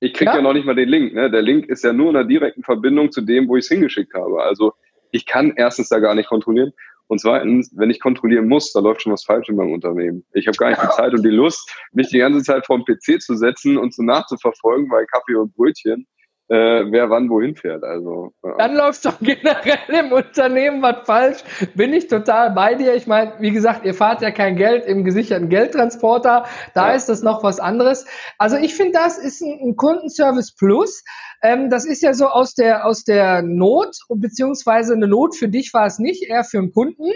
Ich 0.00 0.14
kriege 0.14 0.30
ja? 0.30 0.36
ja 0.36 0.42
noch 0.42 0.52
nicht 0.52 0.64
mal 0.64 0.74
den 0.74 0.88
Link. 0.88 1.14
Ne? 1.14 1.30
Der 1.30 1.42
Link 1.42 1.66
ist 1.66 1.84
ja 1.84 1.92
nur 1.92 2.10
in 2.10 2.16
einer 2.16 2.28
direkten 2.28 2.62
Verbindung 2.62 3.10
zu 3.10 3.20
dem, 3.20 3.48
wo 3.48 3.56
ich 3.56 3.64
es 3.64 3.68
hingeschickt 3.68 4.14
habe. 4.14 4.42
Also 4.42 4.72
ich 5.10 5.26
kann 5.26 5.52
erstens 5.56 5.88
da 5.88 5.98
gar 5.98 6.14
nicht 6.14 6.28
kontrollieren. 6.28 6.72
Und 7.08 7.20
zweitens, 7.20 7.72
wenn 7.74 7.90
ich 7.90 8.00
kontrollieren 8.00 8.48
muss, 8.48 8.72
da 8.72 8.80
läuft 8.80 9.02
schon 9.02 9.12
was 9.12 9.24
falsch 9.24 9.48
in 9.48 9.56
meinem 9.56 9.72
Unternehmen. 9.72 10.24
Ich 10.34 10.46
habe 10.46 10.56
gar 10.58 10.68
nicht 10.68 10.82
die 10.82 10.88
Zeit 10.88 11.14
und 11.14 11.22
die 11.22 11.30
Lust, 11.30 11.74
mich 11.92 12.08
die 12.10 12.18
ganze 12.18 12.42
Zeit 12.42 12.66
vor 12.66 12.78
dem 12.78 12.84
PC 12.84 13.20
zu 13.20 13.34
setzen 13.34 13.78
und 13.78 13.94
so 13.94 14.02
nachzuverfolgen 14.02 14.88
bei 14.88 15.06
Kaffee 15.06 15.34
und 15.34 15.54
Brötchen 15.54 16.06
äh, 16.48 16.84
wer 16.90 17.10
wann 17.10 17.28
wohin 17.28 17.56
fährt. 17.56 17.84
Also, 17.84 18.32
ja. 18.42 18.54
Dann 18.58 18.74
läuft 18.74 19.04
doch 19.04 19.18
generell 19.20 19.78
im 19.88 20.12
Unternehmen 20.12 20.82
was 20.82 21.06
falsch. 21.06 21.44
Bin 21.74 21.92
ich 21.92 22.08
total 22.08 22.52
bei 22.52 22.74
dir. 22.74 22.94
Ich 22.94 23.06
meine, 23.06 23.34
wie 23.38 23.50
gesagt, 23.50 23.84
ihr 23.84 23.94
fahrt 23.94 24.22
ja 24.22 24.30
kein 24.30 24.56
Geld 24.56 24.86
im 24.86 25.04
gesicherten 25.04 25.48
Geldtransporter. 25.48 26.44
Da 26.74 26.88
ja. 26.88 26.94
ist 26.94 27.08
das 27.08 27.22
noch 27.22 27.42
was 27.42 27.60
anderes. 27.60 28.06
Also 28.38 28.56
ich 28.56 28.74
finde, 28.74 28.92
das 28.92 29.18
ist 29.18 29.42
ein, 29.42 29.58
ein 29.62 29.76
Kundenservice 29.76 30.54
Plus. 30.54 31.04
Ähm, 31.42 31.70
das 31.70 31.84
ist 31.84 32.02
ja 32.02 32.14
so 32.14 32.26
aus 32.26 32.54
der, 32.54 32.84
aus 32.84 33.04
der 33.04 33.42
Not, 33.42 33.96
beziehungsweise 34.08 34.94
eine 34.94 35.06
Not 35.06 35.36
für 35.36 35.48
dich 35.48 35.72
war 35.72 35.86
es 35.86 35.98
nicht, 35.98 36.24
eher 36.24 36.42
für 36.42 36.58
den 36.58 36.72
Kunden 36.72 37.12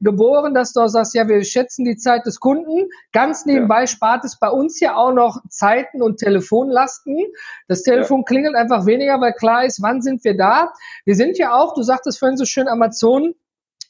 geboren, 0.00 0.54
dass 0.54 0.72
du 0.72 0.86
sagst, 0.88 1.14
ja, 1.14 1.28
wir 1.28 1.42
schätzen 1.44 1.84
die 1.84 1.96
Zeit 1.96 2.24
des 2.26 2.40
Kunden. 2.40 2.88
Ganz 3.12 3.44
nebenbei 3.44 3.80
ja. 3.80 3.86
spart 3.86 4.24
es 4.24 4.38
bei 4.38 4.48
uns 4.48 4.80
ja 4.80 4.96
auch 4.96 5.12
noch 5.12 5.42
Zeiten 5.50 6.02
und 6.02 6.18
Telefonlasten. 6.18 7.16
Das 7.68 7.82
Telefon 7.82 8.20
ja. 8.20 8.24
klingelt 8.24 8.54
einfach 8.54 8.75
weniger, 8.84 9.18
weil 9.20 9.32
klar 9.32 9.64
ist, 9.64 9.80
wann 9.80 10.02
sind 10.02 10.22
wir 10.24 10.36
da. 10.36 10.72
Wir 11.06 11.14
sind 11.14 11.38
ja 11.38 11.54
auch, 11.54 11.72
du 11.72 11.82
sagtest 11.82 12.18
vorhin 12.18 12.36
so 12.36 12.44
schön, 12.44 12.68
Amazon 12.68 13.34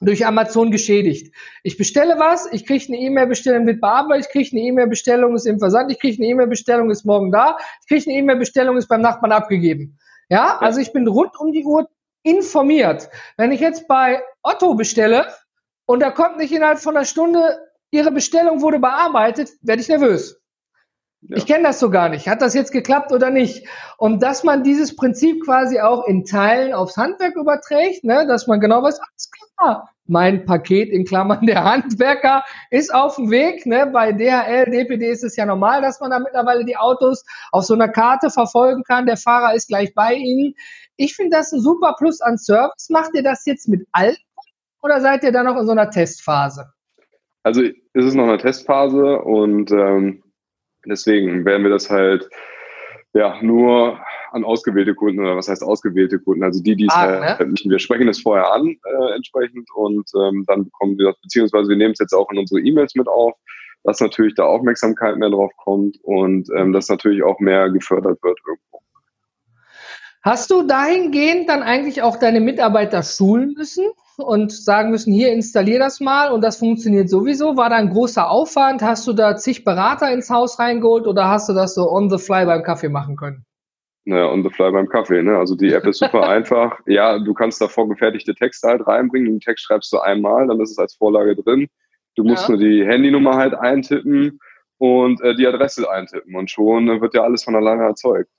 durch 0.01 0.27
Amazon 0.27 0.71
geschädigt. 0.71 1.35
Ich 1.63 1.77
bestelle 1.77 2.19
was, 2.19 2.47
ich 2.53 2.67
kriege 2.67 2.85
eine 2.89 2.99
E-Mail-Bestellung, 2.99 3.67
wird 3.67 3.81
bearbeitet, 3.81 4.27
ich 4.27 4.33
kriege 4.33 4.51
eine 4.53 4.67
E-Mail-Bestellung, 4.67 5.35
ist 5.35 5.47
im 5.47 5.59
Versand, 5.59 5.91
ich 5.91 5.99
kriege 5.99 6.23
eine 6.23 6.31
E-Mail-Bestellung, 6.31 6.91
ist 6.91 7.05
morgen 7.05 7.33
da, 7.33 7.57
ich 7.81 7.89
kriege 7.89 8.11
eine 8.11 8.19
E-Mail-Bestellung, 8.19 8.77
ist 8.77 8.89
beim 8.89 9.01
Nachbarn 9.01 9.33
abgegeben. 9.33 9.99
Ja, 10.29 10.59
also 10.59 10.81
ich 10.81 10.93
bin 10.93 11.07
rund 11.07 11.39
um 11.39 11.53
die 11.53 11.65
Uhr 11.65 11.89
informiert. 12.23 13.09
Wenn 13.37 13.53
ich 13.53 13.61
jetzt 13.61 13.87
bei 13.87 14.23
Otto 14.43 14.75
bestelle 14.75 15.33
und 15.87 16.01
da 16.01 16.11
kommt 16.11 16.39
nicht 16.39 16.53
innerhalb 16.53 16.79
von 16.79 16.97
einer 16.97 17.05
Stunde, 17.05 17.59
Ihre 17.93 18.11
Bestellung 18.11 18.61
wurde 18.63 18.81
bearbeitet, 18.81 19.51
werde 19.63 19.81
ich 19.81 19.89
nervös. 19.89 20.41
Ja. 21.29 21.37
Ich 21.37 21.47
kenne 21.47 21.65
das 21.65 21.81
so 21.81 21.91
gar 21.91 22.09
nicht. 22.09 22.29
Hat 22.29 22.41
das 22.41 22.55
jetzt 22.55 22.73
geklappt 22.73 23.13
oder 23.13 23.31
nicht? 23.31 23.67
Und 23.99 24.23
dass 24.23 24.45
man 24.45 24.63
dieses 24.63 24.95
Prinzip 24.95 25.45
quasi 25.45 25.81
auch 25.81 26.07
in 26.07 26.25
Teilen 26.25 26.73
aufs 26.73 26.97
Handwerk 26.97 27.37
überträgt, 27.37 28.05
ne, 28.05 28.27
dass 28.27 28.47
man 28.47 28.61
genau 28.61 28.83
weiß, 28.83 29.01
alles 29.01 29.31
klar, 29.31 29.91
mein 30.07 30.45
Paket 30.45 30.91
in 30.91 31.05
Klammern 31.05 31.47
der 31.47 31.65
Handwerker 31.65 32.45
ist 32.71 32.95
auf 32.95 33.17
dem 33.17 33.31
Weg. 33.31 33.67
Ne? 33.67 33.91
Bei 33.93 34.13
DHL, 34.13 34.71
DPD 34.71 35.11
ist 35.11 35.25
es 35.25 35.37
ja 35.37 35.47
normal, 35.47 35.83
dass 35.83 36.01
man 36.01 36.11
da 36.11 36.19
mittlerweile 36.19 36.65
die 36.65 36.77
Autos 36.77 37.25
auf 37.51 37.65
so 37.65 37.75
einer 37.75 37.89
Karte 37.89 38.31
verfolgen 38.31 38.85
kann. 38.85 39.07
Der 39.07 39.17
Fahrer 39.17 39.55
ist 39.55 39.69
gleich 39.69 39.95
bei 39.95 40.15
Ihnen. 40.15 40.55
Ich 40.97 41.17
finde 41.17 41.37
das 41.37 41.53
ein 41.53 41.61
super 41.61 41.95
Plus 41.99 42.21
an 42.21 42.39
Service. 42.39 42.89
Macht 42.89 43.11
ihr 43.15 43.23
das 43.23 43.45
jetzt 43.47 43.69
mit 43.69 43.87
allen 43.93 44.17
oder 44.83 45.01
seid 45.01 45.25
ihr 45.25 45.33
da 45.33 45.43
noch 45.43 45.59
in 45.59 45.67
so 45.67 45.73
einer 45.73 45.91
Testphase? 45.91 46.73
Also 47.43 47.63
ist 47.63 47.77
es 47.95 48.15
noch 48.15 48.25
eine 48.25 48.39
Testphase 48.39 49.21
und 49.21 49.71
ähm, 49.73 50.23
Deswegen 50.91 51.45
werden 51.45 51.63
wir 51.63 51.71
das 51.71 51.91
halt 51.91 52.29
ja 53.15 53.41
nur 53.43 53.99
an 54.33 54.45
ausgewählte 54.45 54.95
Kunden 54.95 55.21
oder 55.21 55.37
was 55.37 55.49
heißt 55.49 55.63
ausgewählte 55.63 56.19
Kunden, 56.19 56.43
also 56.43 56.63
die, 56.63 56.77
die 56.77 56.87
es 56.87 56.95
ah, 56.95 57.01
halt 57.01 57.41
ne? 57.41 57.47
nicht. 57.47 57.69
Wir 57.69 57.79
sprechen 57.79 58.09
es 58.09 58.21
vorher 58.21 58.53
an 58.53 58.69
äh, 58.69 59.15
entsprechend 59.15 59.69
und 59.75 60.09
ähm, 60.15 60.45
dann 60.47 60.65
bekommen 60.65 60.99
wir 60.99 61.07
das, 61.07 61.21
beziehungsweise 61.21 61.69
wir 61.69 61.77
nehmen 61.77 61.93
es 61.93 61.99
jetzt 61.99 62.13
auch 62.13 62.31
in 62.31 62.39
unsere 62.39 62.61
E-Mails 62.61 62.95
mit 62.95 63.09
auf, 63.09 63.35
dass 63.85 64.01
natürlich 64.01 64.35
da 64.35 64.45
Aufmerksamkeit 64.45 65.17
mehr 65.17 65.31
drauf 65.31 65.53
kommt 65.57 65.97
und 66.03 66.49
ähm, 66.57 66.73
dass 66.73 66.89
natürlich 66.89 67.23
auch 67.23 67.41
mehr 67.41 67.71
gefördert 67.71 68.23
wird 68.23 68.39
irgendwo. 68.47 68.81
Hast 70.23 70.51
du 70.51 70.65
dahingehend 70.65 71.49
dann 71.49 71.63
eigentlich 71.63 72.03
auch 72.03 72.17
deine 72.17 72.41
Mitarbeiter 72.41 73.03
schulen 73.03 73.55
müssen? 73.57 73.87
Und 74.19 74.53
sagen 74.53 74.91
müssen, 74.91 75.13
hier 75.13 75.33
installier 75.33 75.79
das 75.79 76.01
mal 76.01 76.33
und 76.33 76.43
das 76.43 76.59
funktioniert 76.59 77.09
sowieso? 77.09 77.57
War 77.57 77.71
da 77.71 77.77
ein 77.77 77.91
großer 77.91 78.29
Aufwand? 78.29 78.83
Hast 78.83 79.07
du 79.07 79.13
da 79.13 79.37
zig 79.37 79.65
Berater 79.65 80.13
ins 80.13 80.31
Haus 80.31 80.59
reingeholt 80.59 81.07
oder 81.07 81.29
hast 81.29 81.49
du 81.49 81.53
das 81.53 81.75
so 81.75 81.91
on 81.91 82.11
the 82.11 82.19
fly 82.19 82.45
beim 82.47 82.63
Kaffee 82.63 82.89
machen 82.89 83.17
können? 83.17 83.45
Naja, 84.05 84.31
on 84.31 84.45
the 84.45 84.51
fly 84.51 84.71
beim 84.71 84.89
Kaffee, 84.89 85.23
ne? 85.23 85.37
Also 85.37 85.57
die 85.57 85.73
App 85.73 85.85
ist 85.85 85.99
super 85.99 86.23
einfach. 86.29 86.79
Ja, 86.87 87.19
du 87.19 87.35
kannst 87.35 87.61
da 87.61 87.69
vorgefertigte 87.69 88.35
Texte 88.35 88.69
halt 88.69 88.87
reinbringen. 88.87 89.27
Den 89.27 89.41
Text 89.41 89.65
schreibst 89.65 89.93
du 89.93 89.99
einmal, 89.99 90.47
dann 90.47 90.61
ist 90.61 90.71
es 90.71 90.79
als 90.79 90.95
Vorlage 90.95 91.35
drin. 91.35 91.67
Du 92.15 92.23
musst 92.23 92.49
ja. 92.49 92.55
nur 92.55 92.65
die 92.65 92.87
Handynummer 92.87 93.35
halt 93.35 93.55
eintippen 93.55 94.39
und 94.79 95.21
äh, 95.23 95.35
die 95.35 95.47
Adresse 95.47 95.91
eintippen 95.91 96.37
und 96.37 96.51
schon 96.51 96.89
äh, 96.89 97.01
wird 97.01 97.15
ja 97.15 97.23
alles 97.23 97.45
von 97.45 97.57
alleine 97.57 97.83
erzeugt. 97.83 98.31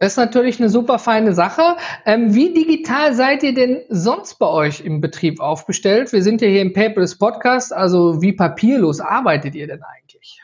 Das 0.00 0.12
ist 0.12 0.16
natürlich 0.16 0.60
eine 0.60 0.68
super 0.68 0.98
feine 0.98 1.32
Sache. 1.32 1.76
Ähm, 2.04 2.34
wie 2.34 2.52
digital 2.52 3.14
seid 3.14 3.42
ihr 3.42 3.54
denn 3.54 3.80
sonst 3.88 4.38
bei 4.38 4.46
euch 4.46 4.80
im 4.80 5.00
Betrieb 5.00 5.40
aufgestellt? 5.40 6.12
Wir 6.12 6.22
sind 6.22 6.40
ja 6.40 6.48
hier 6.48 6.62
im 6.62 6.72
Paperless 6.72 7.18
Podcast, 7.18 7.72
also 7.72 8.22
wie 8.22 8.32
papierlos 8.32 9.00
arbeitet 9.00 9.54
ihr 9.54 9.66
denn 9.66 9.82
eigentlich? 9.82 10.40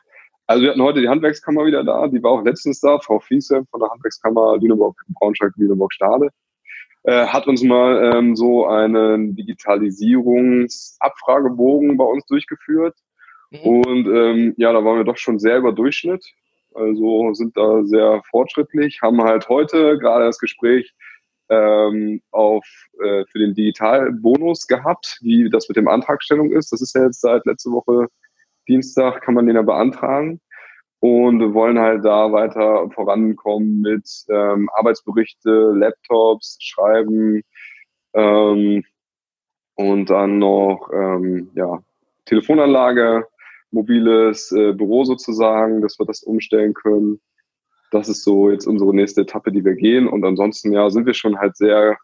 Also 0.46 0.62
wir 0.62 0.70
hatten 0.70 0.82
heute 0.82 1.00
die 1.00 1.08
Handwerkskammer 1.08 1.64
wieder 1.64 1.84
da, 1.84 2.06
die 2.08 2.23
war 2.23 2.32
auch 2.32 2.44
letztens 2.44 2.80
da, 2.80 2.99
Frau 2.99 3.18
Fiese 3.18 3.64
von 3.70 3.80
der 3.80 3.88
Handwerkskammer 3.90 4.58
Lüneburg, 4.58 5.00
Braunschweig, 5.08 5.52
Lüneburg, 5.56 5.92
Stade. 5.92 6.28
Äh, 7.04 7.26
hat 7.26 7.46
uns 7.46 7.62
mal 7.62 8.12
ähm, 8.14 8.37
so 8.37 8.66
einen 8.66 9.37
Digitalisierungsabfragebogen 9.37 11.96
bei 11.96 12.04
uns 12.04 12.26
durchgeführt. 12.26 12.96
Mhm. 13.50 13.61
Und 13.61 14.06
ähm, 14.06 14.54
ja, 14.56 14.73
da 14.73 14.84
waren 14.84 14.99
wir 14.99 15.04
doch 15.04 15.18
schon 15.18 15.38
sehr 15.38 15.58
über 15.58 15.73
Durchschnitt. 15.73 16.25
Also 16.74 17.32
sind 17.34 17.56
da 17.56 17.84
sehr 17.84 18.22
fortschrittlich, 18.30 19.00
haben 19.02 19.22
halt 19.22 19.48
heute 19.48 19.98
gerade 19.98 20.26
das 20.26 20.38
Gespräch 20.38 20.92
ähm, 21.48 22.20
auf, 22.30 22.64
äh, 23.02 23.24
für 23.30 23.38
den 23.38 23.54
Digitalbonus 23.54 24.66
gehabt, 24.66 25.18
wie 25.20 25.48
das 25.50 25.68
mit 25.68 25.76
dem 25.76 25.88
Antragstellung 25.88 26.52
ist. 26.52 26.72
Das 26.72 26.80
ist 26.80 26.94
ja 26.94 27.04
jetzt 27.04 27.20
seit 27.20 27.44
letzte 27.46 27.70
Woche 27.70 28.08
Dienstag, 28.68 29.22
kann 29.22 29.34
man 29.34 29.46
den 29.46 29.56
ja 29.56 29.62
beantragen. 29.62 30.40
Und 31.00 31.38
wir 31.38 31.52
wollen 31.52 31.78
halt 31.78 32.04
da 32.04 32.32
weiter 32.32 32.88
vorankommen 32.90 33.82
mit 33.82 34.08
ähm, 34.30 34.70
Arbeitsberichte, 34.74 35.72
Laptops, 35.74 36.56
Schreiben 36.60 37.42
ähm, 38.14 38.82
und 39.74 40.08
dann 40.08 40.38
noch 40.38 40.88
ähm, 40.94 41.50
ja, 41.54 41.82
Telefonanlage, 42.24 43.26
mobiles 43.74 44.52
äh, 44.52 44.72
Büro 44.72 45.04
sozusagen, 45.04 45.82
dass 45.82 45.98
wir 45.98 46.06
das 46.06 46.22
umstellen 46.22 46.72
können. 46.72 47.20
Das 47.90 48.08
ist 48.08 48.24
so 48.24 48.50
jetzt 48.50 48.66
unsere 48.66 48.94
nächste 48.94 49.22
Etappe, 49.22 49.52
die 49.52 49.64
wir 49.64 49.74
gehen. 49.74 50.08
Und 50.08 50.24
ansonsten, 50.24 50.72
ja, 50.72 50.88
sind 50.90 51.06
wir 51.06 51.14
schon 51.14 51.38
halt 51.38 51.56
sehr 51.56 51.98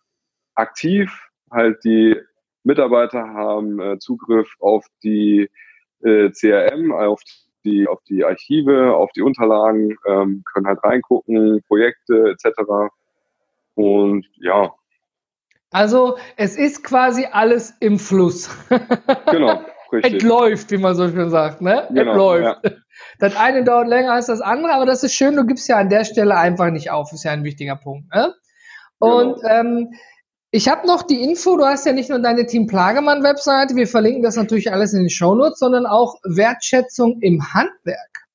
aktiv. 0.54 1.10
Halt 1.50 1.82
die 1.84 2.16
Mitarbeiter 2.64 3.20
haben 3.28 3.80
äh, 3.80 3.98
Zugriff 3.98 4.52
auf 4.58 4.84
die 5.02 5.48
äh, 6.02 6.30
CRM, 6.30 6.92
auf 6.92 7.22
die, 7.64 7.86
auf 7.86 8.02
die 8.08 8.24
Archive, 8.24 8.94
auf 8.94 9.10
die 9.12 9.22
Unterlagen, 9.22 9.96
ähm, 10.06 10.42
können 10.52 10.66
halt 10.66 10.82
reingucken, 10.82 11.62
Projekte 11.66 12.30
etc. 12.30 12.92
Und 13.74 14.26
ja. 14.36 14.74
Also 15.70 16.18
es 16.36 16.56
ist 16.56 16.82
quasi 16.82 17.26
alles 17.30 17.76
im 17.80 17.98
Fluss. 17.98 18.50
genau. 19.30 19.64
Richtig. 19.92 20.16
Es 20.16 20.22
läuft, 20.22 20.70
wie 20.70 20.78
man 20.78 20.94
so 20.94 21.08
schön 21.08 21.30
sagt, 21.30 21.60
ne? 21.60 21.86
Genau, 21.90 22.12
es 22.12 22.16
läuft. 22.16 22.64
Ja. 22.64 22.70
Das 23.18 23.34
eine 23.34 23.64
dauert 23.64 23.88
länger 23.88 24.12
als 24.12 24.26
das 24.26 24.42
andere, 24.42 24.74
aber 24.74 24.84
das 24.84 25.02
ist 25.02 25.14
schön, 25.14 25.34
du 25.34 25.46
gibst 25.46 25.68
ja 25.68 25.78
an 25.78 25.88
der 25.88 26.04
Stelle 26.04 26.36
einfach 26.36 26.70
nicht 26.70 26.90
auf, 26.90 27.12
ist 27.12 27.24
ja 27.24 27.32
ein 27.32 27.44
wichtiger 27.44 27.76
Punkt, 27.76 28.14
ne? 28.14 28.34
Und 28.98 29.40
genau. 29.40 29.48
ähm, 29.48 29.88
ich 30.50 30.68
habe 30.68 30.86
noch 30.86 31.02
die 31.02 31.22
Info, 31.22 31.56
du 31.56 31.64
hast 31.64 31.86
ja 31.86 31.92
nicht 31.92 32.10
nur 32.10 32.18
deine 32.18 32.44
Team 32.44 32.66
Plagemann-Webseite, 32.66 33.76
wir 33.76 33.86
verlinken 33.86 34.22
das 34.22 34.36
natürlich 34.36 34.72
alles 34.72 34.92
in 34.92 35.00
den 35.00 35.10
Shownotes, 35.10 35.58
sondern 35.58 35.86
auch 35.86 36.16
Wertschätzung 36.24 37.18
im 37.20 37.54
Handwerk. 37.54 38.26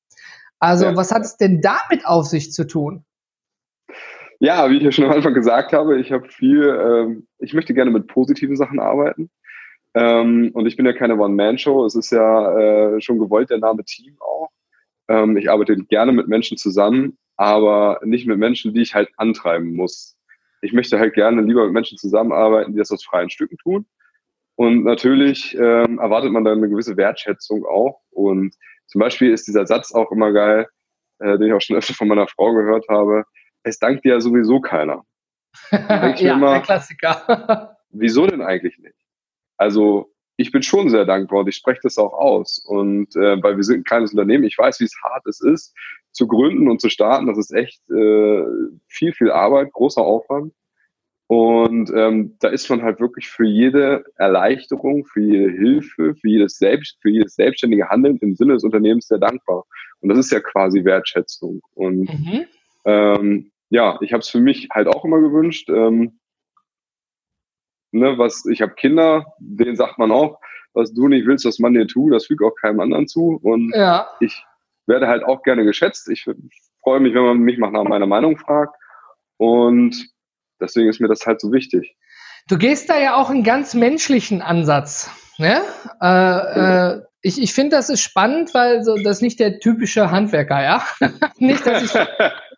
Also, 0.59 0.85
ja. 0.85 0.95
was 0.95 1.11
hat 1.11 1.23
es 1.23 1.37
denn 1.37 1.61
damit 1.61 2.05
auf 2.05 2.25
sich 2.25 2.51
zu 2.51 2.65
tun? 2.65 3.05
Ja, 4.39 4.69
wie 4.69 4.77
ich 4.77 4.83
ja 4.83 4.91
schon 4.91 5.05
am 5.05 5.11
Anfang 5.11 5.33
gesagt 5.33 5.73
habe, 5.73 5.99
ich 5.99 6.11
habe 6.11 6.27
viel, 6.27 6.63
ähm, 6.63 7.27
ich 7.39 7.53
möchte 7.53 7.73
gerne 7.73 7.91
mit 7.91 8.07
positiven 8.07 8.55
Sachen 8.55 8.79
arbeiten. 8.79 9.29
Ähm, 9.95 10.51
und 10.53 10.65
ich 10.67 10.75
bin 10.75 10.85
ja 10.85 10.93
keine 10.93 11.17
One-Man-Show. 11.17 11.85
Es 11.85 11.95
ist 11.95 12.11
ja 12.11 12.57
äh, 12.95 13.01
schon 13.01 13.17
gewollt 13.17 13.49
der 13.49 13.59
Name 13.59 13.83
Team 13.85 14.17
auch. 14.19 14.49
Ähm, 15.07 15.37
ich 15.37 15.49
arbeite 15.49 15.77
gerne 15.77 16.11
mit 16.11 16.27
Menschen 16.27 16.57
zusammen, 16.57 17.17
aber 17.37 17.99
nicht 18.03 18.27
mit 18.27 18.37
Menschen, 18.37 18.73
die 18.73 18.81
ich 18.81 18.93
halt 18.93 19.09
antreiben 19.17 19.73
muss. 19.73 20.17
ich 20.61 20.73
möchte 20.73 20.97
halt 20.99 21.13
gerne 21.13 21.41
lieber 21.41 21.63
mit 21.65 21.73
Menschen 21.73 21.97
zusammenarbeiten, 21.97 22.73
die 22.73 22.79
das 22.79 22.91
aus 22.91 23.05
freien 23.05 23.29
Stücken 23.29 23.57
tun. 23.57 23.85
Und 24.55 24.83
natürlich 24.83 25.55
ähm, 25.55 25.99
erwartet 25.99 26.31
man 26.31 26.43
dann 26.43 26.57
eine 26.57 26.69
gewisse 26.69 26.97
Wertschätzung 26.97 27.65
auch. 27.65 28.01
Und 28.09 28.55
zum 28.87 28.99
Beispiel 28.99 29.31
ist 29.31 29.47
dieser 29.47 29.67
Satz 29.67 29.93
auch 29.93 30.11
immer 30.11 30.31
geil, 30.31 30.67
äh, 31.19 31.37
den 31.37 31.47
ich 31.47 31.53
auch 31.53 31.61
schon 31.61 31.75
öfter 31.75 31.93
von 31.93 32.07
meiner 32.07 32.27
Frau 32.27 32.53
gehört 32.53 32.85
habe. 32.89 33.25
Es 33.63 33.79
dankt 33.79 34.05
dir 34.05 34.13
ja 34.13 34.21
sowieso 34.21 34.59
keiner. 34.59 35.03
ja, 35.71 36.33
immer, 36.33 36.51
der 36.53 36.61
Klassiker. 36.61 37.77
wieso 37.89 38.25
denn 38.25 38.41
eigentlich 38.41 38.77
nicht? 38.79 39.04
Also 39.57 40.11
ich 40.37 40.51
bin 40.51 40.63
schon 40.63 40.89
sehr 40.89 41.05
dankbar 41.05 41.39
und 41.41 41.47
ich 41.47 41.55
spreche 41.55 41.81
das 41.83 41.97
auch 41.97 42.13
aus. 42.13 42.59
Und 42.65 43.15
äh, 43.15 43.41
weil 43.41 43.55
wir 43.55 43.63
sind 43.63 43.81
ein 43.81 43.83
kleines 43.83 44.11
Unternehmen, 44.11 44.43
ich 44.43 44.57
weiß, 44.57 44.79
wie 44.79 44.85
es 44.85 44.95
hart 45.03 45.25
es 45.27 45.41
ist, 45.41 45.73
zu 46.11 46.27
gründen 46.27 46.67
und 46.69 46.81
zu 46.81 46.89
starten. 46.89 47.27
Das 47.27 47.37
ist 47.37 47.53
echt 47.53 47.81
äh, 47.89 48.43
viel, 48.87 49.13
viel 49.13 49.31
Arbeit, 49.31 49.71
großer 49.71 50.01
Aufwand. 50.01 50.53
Und 51.27 51.91
ähm, 51.95 52.35
da 52.39 52.49
ist 52.49 52.69
man 52.69 52.83
halt 52.83 52.99
wirklich 52.99 53.27
für 53.27 53.45
jede 53.45 54.03
Erleichterung, 54.15 55.05
für 55.05 55.21
jede 55.21 55.51
Hilfe, 55.51 56.13
für 56.15 56.27
jedes, 56.27 56.57
Selbst, 56.57 56.97
für 57.01 57.09
jedes 57.09 57.33
selbstständige 57.35 57.89
Handeln 57.89 58.17
im 58.17 58.35
Sinne 58.35 58.53
des 58.53 58.63
Unternehmens 58.63 59.07
sehr 59.07 59.17
dankbar. 59.17 59.63
Und 60.01 60.09
das 60.09 60.19
ist 60.19 60.31
ja 60.31 60.39
quasi 60.39 60.85
Wertschätzung. 60.85 61.61
Und 61.73 62.09
mhm. 62.09 62.45
ähm, 62.85 63.51
ja, 63.69 63.97
ich 64.01 64.13
habe 64.13 64.21
es 64.21 64.29
für 64.29 64.39
mich 64.39 64.67
halt 64.71 64.87
auch 64.87 65.03
immer 65.03 65.19
gewünscht. 65.19 65.69
Ähm, 65.69 66.19
ne, 67.95 68.17
was 68.17 68.45
ich 68.45 68.61
habe 68.61 68.73
Kinder, 68.73 69.25
denen 69.39 69.75
sagt 69.75 69.97
man 69.97 70.11
auch, 70.11 70.39
was 70.73 70.93
du 70.93 71.07
nicht 71.07 71.25
willst, 71.25 71.45
was 71.45 71.59
man 71.59 71.73
dir 71.73 71.87
tut, 71.87 72.13
das 72.13 72.25
fügt 72.27 72.43
auch 72.43 72.55
keinem 72.61 72.79
anderen 72.81 73.07
zu. 73.07 73.39
Und 73.41 73.73
ja. 73.73 74.07
ich 74.19 74.43
werde 74.85 75.07
halt 75.07 75.23
auch 75.23 75.41
gerne 75.41 75.63
geschätzt. 75.63 76.09
Ich 76.09 76.25
freue 76.83 76.99
mich, 76.99 77.13
wenn 77.13 77.23
man 77.23 77.39
mich 77.39 77.57
nach 77.57 77.71
meiner 77.71 78.05
Meinung 78.05 78.37
fragt. 78.37 78.75
Und 79.37 80.09
deswegen 80.59 80.89
ist 80.89 80.99
mir 80.99 81.07
das 81.07 81.25
halt 81.25 81.41
so 81.41 81.51
wichtig. 81.51 81.95
Du 82.47 82.57
gehst 82.57 82.89
da 82.89 82.99
ja 82.99 83.15
auch 83.15 83.29
einen 83.29 83.43
ganz 83.43 83.73
menschlichen 83.73 84.41
Ansatz. 84.41 85.09
Ne? 85.37 85.61
Äh, 86.01 86.95
äh, 86.97 87.01
ich 87.21 87.41
ich 87.41 87.53
finde, 87.53 87.75
das 87.75 87.89
ist 87.89 88.01
spannend, 88.01 88.53
weil 88.53 88.83
so, 88.83 88.95
das 88.95 89.17
ist 89.17 89.21
nicht 89.21 89.39
der 89.39 89.59
typische 89.59 90.11
Handwerker, 90.11 90.61
ja. 90.61 90.85
nicht, 91.37 91.65
dass 91.65 91.83
ich 91.83 91.91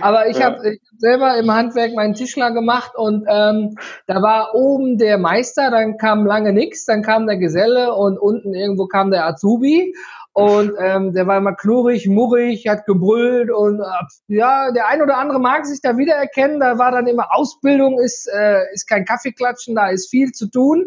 Aber 0.00 0.28
ich 0.28 0.38
ja. 0.38 0.46
habe 0.46 0.56
hab 0.56 0.98
selber 0.98 1.36
im 1.38 1.50
Handwerk 1.52 1.94
meinen 1.94 2.14
Tischler 2.14 2.52
gemacht 2.52 2.92
und 2.94 3.26
ähm, 3.28 3.76
da 4.06 4.22
war 4.22 4.54
oben 4.54 4.98
der 4.98 5.18
Meister, 5.18 5.70
dann 5.70 5.96
kam 5.96 6.26
lange 6.26 6.52
nichts, 6.52 6.84
dann 6.84 7.02
kam 7.02 7.26
der 7.26 7.38
Geselle 7.38 7.94
und 7.94 8.18
unten 8.18 8.54
irgendwo 8.54 8.86
kam 8.86 9.10
der 9.10 9.26
Azubi 9.26 9.94
und 10.34 10.72
ähm, 10.78 11.12
der 11.12 11.26
war 11.26 11.36
immer 11.36 11.54
klurig, 11.54 12.08
murrig, 12.08 12.66
hat 12.66 12.86
gebrüllt 12.86 13.50
und 13.50 13.80
äh, 13.80 14.34
ja, 14.34 14.70
der 14.72 14.88
ein 14.88 15.02
oder 15.02 15.18
andere 15.18 15.38
mag 15.38 15.66
sich 15.66 15.80
da 15.82 15.98
wiedererkennen. 15.98 16.58
Da 16.58 16.78
war 16.78 16.90
dann 16.90 17.06
immer 17.06 17.34
Ausbildung 17.34 18.00
ist 18.00 18.28
äh, 18.32 18.62
ist 18.72 18.88
kein 18.88 19.04
Kaffeeklatschen, 19.04 19.74
da 19.74 19.88
ist 19.90 20.08
viel 20.08 20.32
zu 20.32 20.48
tun. 20.48 20.86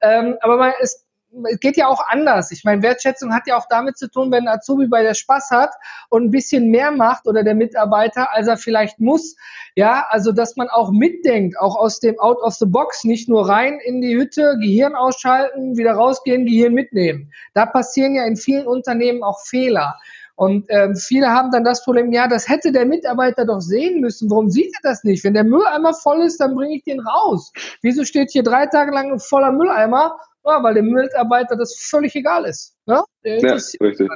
Ähm, 0.00 0.36
aber 0.40 0.56
man, 0.56 0.72
es 0.80 1.05
es 1.44 1.60
geht 1.60 1.76
ja 1.76 1.88
auch 1.88 2.00
anders. 2.08 2.50
Ich 2.50 2.64
meine, 2.64 2.82
Wertschätzung 2.82 3.34
hat 3.34 3.46
ja 3.46 3.56
auch 3.56 3.66
damit 3.68 3.98
zu 3.98 4.08
tun, 4.08 4.30
wenn 4.30 4.48
Azubi 4.48 4.86
bei 4.86 5.02
der 5.02 5.14
Spaß 5.14 5.50
hat 5.50 5.70
und 6.08 6.24
ein 6.24 6.30
bisschen 6.30 6.70
mehr 6.70 6.90
macht 6.90 7.26
oder 7.26 7.42
der 7.42 7.54
Mitarbeiter, 7.54 8.32
als 8.32 8.48
er 8.48 8.56
vielleicht 8.56 9.00
muss. 9.00 9.36
Ja, 9.74 10.06
also 10.08 10.32
dass 10.32 10.56
man 10.56 10.68
auch 10.68 10.90
mitdenkt, 10.90 11.58
auch 11.58 11.76
aus 11.76 12.00
dem 12.00 12.18
Out 12.18 12.38
of 12.42 12.54
the 12.54 12.66
Box, 12.66 13.04
nicht 13.04 13.28
nur 13.28 13.48
rein 13.48 13.78
in 13.84 14.00
die 14.00 14.16
Hütte, 14.16 14.56
Gehirn 14.60 14.94
ausschalten, 14.94 15.76
wieder 15.76 15.92
rausgehen, 15.92 16.46
Gehirn 16.46 16.72
mitnehmen. 16.72 17.32
Da 17.54 17.66
passieren 17.66 18.14
ja 18.14 18.24
in 18.24 18.36
vielen 18.36 18.66
Unternehmen 18.66 19.22
auch 19.22 19.40
Fehler. 19.44 19.96
Und 20.36 20.66
ähm, 20.68 20.94
viele 20.94 21.28
haben 21.28 21.50
dann 21.50 21.64
das 21.64 21.82
Problem, 21.82 22.12
ja, 22.12 22.28
das 22.28 22.46
hätte 22.46 22.70
der 22.70 22.84
Mitarbeiter 22.84 23.46
doch 23.46 23.60
sehen 23.60 24.00
müssen. 24.00 24.30
Warum 24.30 24.50
sieht 24.50 24.70
er 24.74 24.90
das 24.90 25.02
nicht? 25.02 25.24
Wenn 25.24 25.32
der 25.32 25.44
Mülleimer 25.44 25.94
voll 25.94 26.20
ist, 26.20 26.40
dann 26.40 26.54
bringe 26.54 26.76
ich 26.76 26.84
den 26.84 27.00
raus. 27.00 27.52
Wieso 27.80 28.04
steht 28.04 28.30
hier 28.30 28.42
drei 28.42 28.66
Tage 28.66 28.92
lang 28.92 29.12
ein 29.12 29.18
voller 29.18 29.50
Mülleimer 29.50 30.18
ja, 30.46 30.62
weil 30.62 30.74
dem 30.74 30.90
Mitarbeiter 30.90 31.56
das 31.56 31.76
völlig 31.76 32.14
egal 32.14 32.44
ist. 32.44 32.76
Ne? 32.86 33.02
ja, 33.24 33.52
richtig. 33.52 34.08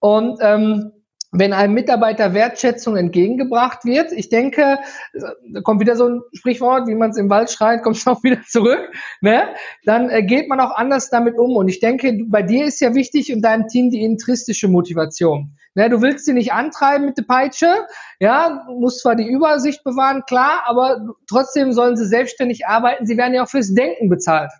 Und 0.00 0.38
ähm, 0.40 0.92
wenn 1.30 1.52
einem 1.52 1.74
Mitarbeiter 1.74 2.32
Wertschätzung 2.32 2.96
entgegengebracht 2.96 3.84
wird, 3.84 4.12
ich 4.12 4.30
denke, 4.30 4.78
da 5.12 5.60
kommt 5.62 5.80
wieder 5.80 5.94
so 5.94 6.08
ein 6.08 6.22
Sprichwort, 6.32 6.88
wie 6.88 6.94
man 6.94 7.10
es 7.10 7.18
im 7.18 7.28
Wald 7.28 7.50
schreit, 7.50 7.82
kommt 7.84 7.96
es 7.96 8.06
auch 8.06 8.22
wieder 8.22 8.40
zurück, 8.46 8.80
ne? 9.20 9.48
dann 9.84 10.08
äh, 10.08 10.22
geht 10.22 10.48
man 10.48 10.60
auch 10.60 10.74
anders 10.74 11.10
damit 11.10 11.36
um. 11.36 11.56
Und 11.56 11.68
ich 11.68 11.80
denke, 11.80 12.18
bei 12.28 12.42
dir 12.42 12.64
ist 12.64 12.80
ja 12.80 12.94
wichtig 12.94 13.32
und 13.32 13.42
deinem 13.42 13.68
Team 13.68 13.90
die 13.90 14.02
intristische 14.02 14.68
Motivation. 14.68 15.54
Ne? 15.74 15.90
Du 15.90 16.00
willst 16.00 16.24
sie 16.24 16.32
nicht 16.32 16.52
antreiben 16.52 17.04
mit 17.06 17.18
der 17.18 17.24
Peitsche, 17.24 17.74
ja, 18.20 18.64
du 18.66 18.80
musst 18.80 19.00
zwar 19.00 19.14
die 19.14 19.28
Übersicht 19.28 19.84
bewahren, 19.84 20.22
klar, 20.26 20.62
aber 20.64 21.14
trotzdem 21.28 21.72
sollen 21.72 21.96
sie 21.96 22.06
selbstständig 22.06 22.66
arbeiten. 22.66 23.04
Sie 23.04 23.18
werden 23.18 23.34
ja 23.34 23.42
auch 23.42 23.48
fürs 23.48 23.74
Denken 23.74 24.08
bezahlt 24.08 24.50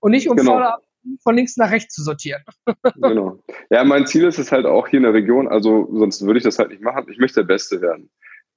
und 0.00 0.12
nicht 0.12 0.28
um 0.28 0.36
genau. 0.36 0.52
Vorder 0.52 0.78
von 1.22 1.36
links 1.36 1.56
nach 1.56 1.70
rechts 1.70 1.94
zu 1.94 2.02
sortieren. 2.02 2.42
genau. 2.96 3.38
Ja, 3.70 3.84
mein 3.84 4.06
Ziel 4.06 4.24
ist 4.24 4.38
es 4.38 4.52
halt 4.52 4.66
auch 4.66 4.88
hier 4.88 4.98
in 4.98 5.04
der 5.04 5.14
Region, 5.14 5.48
also 5.48 5.88
sonst 5.92 6.24
würde 6.24 6.38
ich 6.38 6.44
das 6.44 6.58
halt 6.58 6.70
nicht 6.70 6.82
machen. 6.82 7.06
Ich 7.10 7.18
möchte 7.18 7.40
der 7.40 7.46
Beste 7.46 7.80
werden. 7.80 8.10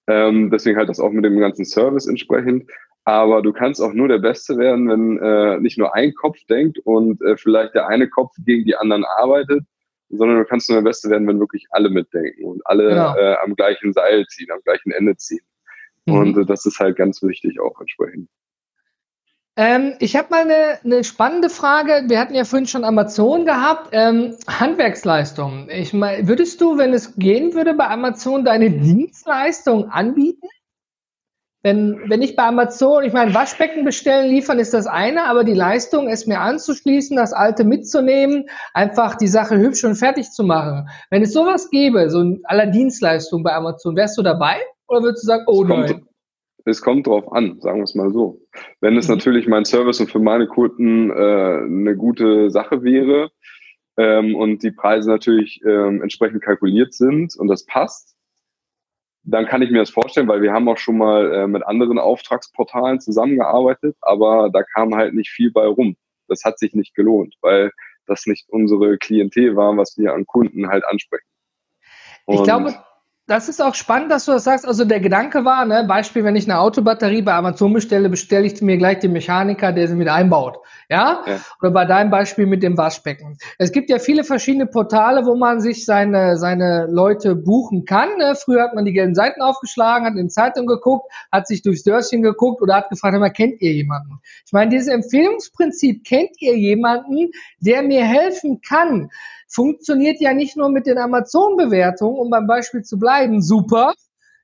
Ähm, 0.08 0.50
deswegen 0.50 0.78
halt 0.78 0.90
das 0.90 1.00
auch 1.00 1.12
mit 1.12 1.24
dem 1.24 1.40
ganzen 1.40 1.66
Service 1.66 2.08
entsprechend. 2.08 2.70
Aber 3.04 3.42
du 3.42 3.52
kannst 3.52 3.82
auch 3.82 3.94
nur 3.94 4.08
der 4.08 4.20
Beste 4.20 4.58
werden, 4.58 4.90
wenn 4.90 5.18
äh, 5.18 5.60
nicht 5.60 5.78
nur 5.78 5.96
ein 5.96 6.14
Kopf 6.14 6.38
denkt 6.50 6.80
und 6.80 7.22
äh, 7.22 7.36
vielleicht 7.36 7.74
der 7.74 7.88
eine 7.88 8.08
Kopf 8.08 8.34
gegen 8.46 8.66
die 8.66 8.76
anderen 8.76 9.06
arbeitet, 9.06 9.64
sondern 10.10 10.38
du 10.38 10.46
kannst 10.46 10.70
nur 10.70 10.80
der 10.80 10.88
Beste 10.88 11.10
werden, 11.10 11.28
wenn 11.28 11.40
wirklich 11.40 11.66
alle 11.72 11.90
mitdenken 11.90 12.44
und 12.44 12.62
alle 12.66 12.90
genau. 12.90 13.16
äh, 13.16 13.36
am 13.44 13.56
gleichen 13.56 13.94
Seil 13.94 14.26
ziehen, 14.28 14.52
am 14.52 14.62
gleichen 14.64 14.92
Ende 14.92 15.16
ziehen. 15.18 15.46
Mhm. 16.06 16.14
Und 16.14 16.38
äh, 16.38 16.46
das 16.46 16.66
ist 16.66 16.80
halt 16.80 16.96
ganz 16.96 17.24
wichtig 17.24 17.60
auch 17.60 17.80
entsprechend. 17.80 18.30
Ähm, 19.58 19.96
ich 20.00 20.16
habe 20.16 20.30
mal 20.30 20.42
eine, 20.42 20.80
eine, 20.84 21.04
spannende 21.04 21.50
Frage. 21.50 22.06
Wir 22.08 22.20
hatten 22.20 22.34
ja 22.34 22.46
vorhin 22.46 22.68
schon 22.68 22.86
Amazon 22.86 23.46
gehabt. 23.46 23.90
Ähm, 23.92 24.36
Handwerksleistung. 24.48 25.68
Ich 25.70 25.94
mein, 25.94 26.28
würdest 26.28 26.62
du, 26.62 26.78
wenn 26.78 26.94
es 26.94 27.16
gehen 27.18 27.54
würde, 27.54 27.74
bei 27.74 27.88
Amazon 27.88 28.46
deine 28.46 28.72
Dienstleistung 28.72 29.90
anbieten? 29.90 30.48
Wenn, 31.64 32.10
wenn 32.10 32.24
ich 32.24 32.36
bei 32.36 32.44
Amazon, 32.44 33.04
ich 33.04 33.14
meine, 33.14 33.36
Waschbecken 33.36 33.86
bestellen, 33.86 34.32
liefern 34.32 34.58
ist 34.58 34.74
das 34.74 34.88
eine, 34.88 35.26
aber 35.26 35.44
die 35.44 35.54
Leistung, 35.54 36.08
es 36.08 36.26
mir 36.26 36.40
anzuschließen, 36.40 37.16
das 37.16 37.34
alte 37.34 37.64
mitzunehmen, 37.66 38.50
einfach 38.74 39.16
die 39.16 39.28
Sache 39.28 39.58
hübsch 39.58 39.84
und 39.84 39.96
fertig 39.96 40.32
zu 40.32 40.44
machen. 40.44 40.90
Wenn 41.12 41.22
es 41.22 41.34
sowas 41.34 41.70
gäbe, 41.70 42.10
so 42.10 42.38
aller 42.46 42.66
Dienstleistung 42.66 43.44
bei 43.44 43.54
Amazon, 43.54 43.96
wärst 43.96 44.18
du 44.18 44.24
dabei? 44.24 44.56
Oder 44.88 45.04
würdest 45.04 45.24
du 45.24 45.28
sagen, 45.28 45.44
oh 45.46 45.64
nein? 45.64 46.08
Es 46.66 46.82
kommt 46.82 47.08
drauf 47.08 47.32
an, 47.32 47.60
sagen 47.60 47.80
wir 47.80 47.84
es 47.84 47.96
mal 47.96 48.12
so. 48.12 48.42
Wenn 48.80 48.98
es 48.98 49.08
mhm. 49.08 49.16
natürlich 49.16 49.48
mein 49.48 49.66
Service 49.66 50.00
und 50.00 50.12
für 50.12 50.20
meine 50.20 50.48
Kunden 50.48 51.10
äh, 51.10 51.14
eine 51.14 51.96
gute 51.96 52.50
Sache 52.50 52.84
wäre 52.84 53.32
ähm, 53.98 54.36
und 54.36 54.64
die 54.64 54.72
Preise 54.72 55.10
natürlich 55.10 55.62
ähm, 55.66 56.02
entsprechend 56.02 56.44
kalkuliert 56.44 56.94
sind 56.94 57.36
und 57.36 57.48
das 57.48 57.66
passt, 57.66 58.16
dann 59.24 59.46
kann 59.46 59.62
ich 59.62 59.70
mir 59.70 59.80
das 59.80 59.92
vorstellen, 59.92 60.28
weil 60.28 60.42
wir 60.42 60.52
haben 60.52 60.68
auch 60.68 60.78
schon 60.78 60.98
mal 60.98 61.34
äh, 61.34 61.48
mit 61.48 61.66
anderen 61.66 62.00
Auftragsportalen 62.00 63.00
zusammengearbeitet, 63.00 63.96
aber 64.02 64.50
da 64.52 64.64
kam 64.64 64.96
halt 64.96 65.14
nicht 65.14 65.30
viel 65.30 65.52
bei 65.52 65.66
rum. 65.66 65.96
Das 66.28 66.44
hat 66.44 66.58
sich 66.58 66.74
nicht 66.74 66.96
gelohnt, 66.96 67.36
weil 67.42 67.72
das 68.08 68.26
nicht 68.26 68.50
unsere 68.50 68.98
Klientel 68.98 69.56
war, 69.56 69.78
was 69.78 69.98
wir 69.98 70.14
an 70.14 70.26
Kunden 70.26 70.70
halt 70.70 70.84
ansprechen. 70.86 71.28
Und 72.26 72.36
ich 72.36 72.44
glaube, 72.44 72.76
das 73.32 73.48
ist 73.48 73.62
auch 73.62 73.76
spannend, 73.76 74.12
dass 74.12 74.26
du 74.26 74.34
das 74.34 74.44
sagst. 74.44 74.68
Also 74.68 74.84
der 74.84 75.00
Gedanke 75.00 75.46
war, 75.46 75.66
ne, 75.66 75.86
Beispiel, 75.88 76.26
wenn 76.26 76.36
ich 76.36 76.50
eine 76.50 76.60
Autobatterie 76.60 77.22
bei 77.22 77.34
Amazon 77.34 77.72
bestelle, 77.72 78.10
bestelle 78.10 78.46
ich 78.46 78.62
mir 78.62 78.76
gleich 78.78 79.00
den 79.00 79.14
Mechaniker, 79.14 79.72
der 79.72 79.88
sie 79.88 79.96
mit 79.96 80.10
einbaut. 80.10 80.58
Ja? 80.90 81.24
ja? 81.26 81.40
Oder 81.62 81.72
bei 81.72 81.86
deinem 81.86 82.12
Beispiel 82.12 82.46
mit 82.46 82.62
dem 82.62 82.78
Waschbecken. 82.78 83.38
Es 83.58 83.72
gibt 83.72 83.90
ja 83.90 84.00
viele 84.00 84.26
verschiedene 84.26 84.66
Portale, 84.66 85.26
wo 85.26 85.36
man 85.36 85.62
sich 85.62 85.86
seine, 85.86 86.36
seine 86.36 86.88
Leute 86.88 87.36
buchen 87.36 87.86
kann. 87.86 88.10
Ne? 88.18 88.36
Früher 88.36 88.64
hat 88.64 88.76
man 88.76 88.84
die 88.84 88.92
gelben 88.92 89.16
Seiten 89.16 89.42
aufgeschlagen, 89.42 90.06
hat 90.06 90.18
in 90.18 90.30
Zeitung 90.30 90.66
geguckt, 90.66 91.10
hat 91.32 91.48
sich 91.48 91.62
durchs 91.62 91.84
Dörfchen 91.84 92.24
geguckt 92.24 92.62
oder 92.62 92.76
hat 92.76 92.90
gefragt, 92.90 93.16
immer, 93.16 93.30
kennt 93.30 93.62
ihr 93.62 93.72
jemanden? 93.72 94.20
Ich 94.46 94.52
meine, 94.52 94.72
dieses 94.72 94.90
Empfehlungsprinzip, 94.90 96.04
kennt 96.04 96.32
ihr 96.40 96.58
jemanden, 96.58 97.32
der 97.62 97.82
mir 97.82 98.04
helfen 98.04 98.60
kann? 98.60 99.10
Funktioniert 99.52 100.22
ja 100.22 100.34
nicht 100.34 100.58
nur 100.58 100.70
mit 100.70 100.88
den 100.88 100.98
Amazon-Bewertungen, 100.98 102.18
um 102.18 102.30
beim 102.30 102.48
Beispiel 102.48 102.84
zu 102.84 102.98
bleiben, 102.98 103.42
super, 103.42 103.94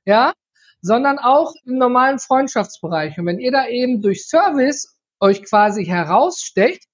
ja, 0.04 0.32
sondern 0.80 1.18
auch 1.18 1.54
im 1.64 1.78
normalen 1.78 2.18
Freundschaftsbereich. 2.18 3.18
Und 3.18 3.26
wenn 3.26 3.38
ihr 3.38 3.50
da 3.50 3.66
eben 3.66 4.02
durch 4.02 4.26
Service 4.26 4.96
euch 5.20 5.44
quasi 5.44 5.84
herausstecht, 5.84 6.84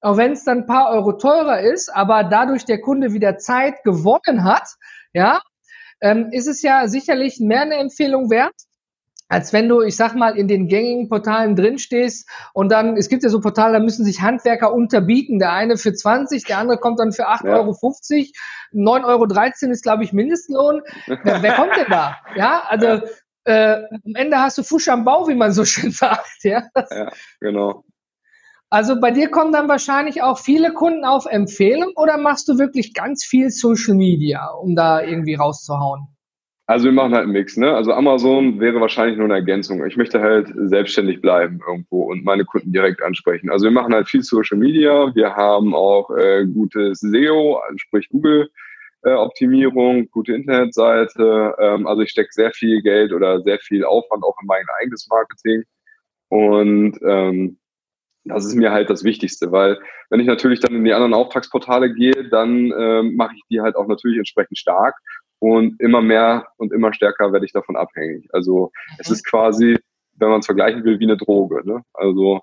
auch 0.00 0.16
wenn 0.16 0.32
es 0.32 0.44
dann 0.44 0.60
ein 0.60 0.66
paar 0.66 0.90
Euro 0.90 1.12
teurer 1.12 1.60
ist, 1.60 1.94
aber 1.94 2.24
dadurch 2.24 2.64
der 2.64 2.80
Kunde 2.80 3.12
wieder 3.12 3.36
Zeit 3.36 3.82
gewonnen 3.84 4.44
hat, 4.44 4.68
ja, 5.12 5.40
ähm, 6.00 6.30
ist 6.32 6.46
es 6.46 6.62
ja 6.62 6.88
sicherlich 6.88 7.38
mehr 7.38 7.62
eine 7.62 7.76
Empfehlung 7.76 8.30
wert, 8.30 8.54
als 9.30 9.52
wenn 9.52 9.68
du, 9.68 9.80
ich 9.80 9.94
sag 9.94 10.14
mal, 10.16 10.36
in 10.36 10.48
den 10.48 10.66
gängigen 10.66 11.08
Portalen 11.08 11.54
drinstehst 11.54 12.28
und 12.52 12.70
dann, 12.70 12.96
es 12.96 13.08
gibt 13.08 13.22
ja 13.22 13.28
so 13.28 13.40
Portale, 13.40 13.74
da 13.74 13.78
müssen 13.78 14.04
sich 14.04 14.20
Handwerker 14.20 14.74
unterbieten. 14.74 15.38
Der 15.38 15.52
eine 15.52 15.76
für 15.76 15.94
20, 15.94 16.44
der 16.44 16.58
andere 16.58 16.78
kommt 16.78 16.98
dann 16.98 17.12
für 17.12 17.28
8,50 17.28 17.46
ja. 17.46 17.56
Euro. 17.56 17.70
9,13 18.72 19.62
Euro 19.62 19.72
ist, 19.72 19.82
glaube 19.84 20.02
ich, 20.02 20.12
Mindestlohn. 20.12 20.82
Wer, 21.06 21.42
wer, 21.42 21.52
kommt 21.54 21.76
denn 21.76 21.86
da? 21.88 22.16
Ja, 22.34 22.64
also 22.66 23.06
äh, 23.44 23.76
am 24.04 24.14
Ende 24.14 24.38
hast 24.38 24.58
du 24.58 24.64
Fusch 24.64 24.88
am 24.88 25.04
Bau, 25.04 25.28
wie 25.28 25.36
man 25.36 25.52
so 25.52 25.64
schön 25.64 25.90
sagt. 25.92 26.42
Ja, 26.42 26.64
ja 26.90 27.12
genau. 27.38 27.84
Also 28.68 29.00
bei 29.00 29.12
dir 29.12 29.30
kommen 29.30 29.52
dann 29.52 29.68
wahrscheinlich 29.68 30.22
auch 30.22 30.38
viele 30.38 30.72
Kunden 30.72 31.04
auf 31.04 31.26
Empfehlung 31.26 31.92
oder 31.94 32.18
machst 32.18 32.48
du 32.48 32.58
wirklich 32.58 32.94
ganz 32.94 33.24
viel 33.24 33.50
Social 33.50 33.94
Media, 33.94 34.48
um 34.48 34.74
da 34.74 35.02
irgendwie 35.02 35.34
rauszuhauen? 35.34 36.08
Also 36.70 36.84
wir 36.84 36.92
machen 36.92 37.14
halt 37.14 37.24
einen 37.24 37.32
Mix, 37.32 37.56
ne? 37.56 37.74
Also 37.74 37.92
Amazon 37.92 38.60
wäre 38.60 38.80
wahrscheinlich 38.80 39.16
nur 39.16 39.24
eine 39.24 39.34
Ergänzung. 39.34 39.84
Ich 39.86 39.96
möchte 39.96 40.20
halt 40.20 40.52
selbstständig 40.54 41.20
bleiben 41.20 41.58
irgendwo 41.66 42.04
und 42.04 42.24
meine 42.24 42.44
Kunden 42.44 42.72
direkt 42.72 43.02
ansprechen. 43.02 43.50
Also 43.50 43.64
wir 43.64 43.72
machen 43.72 43.92
halt 43.92 44.08
viel 44.08 44.22
Social 44.22 44.56
Media, 44.56 45.12
wir 45.16 45.34
haben 45.34 45.74
auch 45.74 46.10
äh, 46.16 46.46
gutes 46.46 47.00
SEO, 47.00 47.60
sprich 47.74 48.08
Google 48.10 48.50
äh, 49.02 49.10
Optimierung, 49.10 50.08
gute 50.12 50.32
Internetseite. 50.32 51.56
Ähm, 51.58 51.88
also 51.88 52.02
ich 52.02 52.10
stecke 52.10 52.30
sehr 52.30 52.52
viel 52.52 52.80
Geld 52.82 53.12
oder 53.12 53.42
sehr 53.42 53.58
viel 53.58 53.84
Aufwand 53.84 54.22
auch 54.22 54.36
in 54.40 54.46
mein 54.46 54.64
eigenes 54.80 55.08
Marketing. 55.10 55.64
Und 56.28 57.00
ähm, 57.04 57.58
das 58.22 58.44
ist 58.44 58.54
mir 58.54 58.70
halt 58.70 58.90
das 58.90 59.02
Wichtigste, 59.02 59.50
weil 59.50 59.80
wenn 60.08 60.20
ich 60.20 60.28
natürlich 60.28 60.60
dann 60.60 60.76
in 60.76 60.84
die 60.84 60.92
anderen 60.92 61.14
Auftragsportale 61.14 61.92
gehe, 61.92 62.28
dann 62.28 62.72
ähm, 62.78 63.16
mache 63.16 63.34
ich 63.34 63.42
die 63.50 63.60
halt 63.60 63.74
auch 63.74 63.88
natürlich 63.88 64.18
entsprechend 64.18 64.56
stark 64.56 64.94
und 65.40 65.80
immer 65.80 66.00
mehr 66.00 66.46
und 66.58 66.72
immer 66.72 66.92
stärker 66.92 67.32
werde 67.32 67.46
ich 67.46 67.52
davon 67.52 67.74
abhängig. 67.74 68.28
Also 68.32 68.70
mhm. 68.72 68.96
es 68.98 69.10
ist 69.10 69.26
quasi, 69.26 69.76
wenn 70.14 70.28
man 70.28 70.40
es 70.40 70.46
vergleichen 70.46 70.84
will, 70.84 71.00
wie 71.00 71.04
eine 71.04 71.16
Droge. 71.16 71.62
Ne? 71.64 71.82
Also 71.92 72.40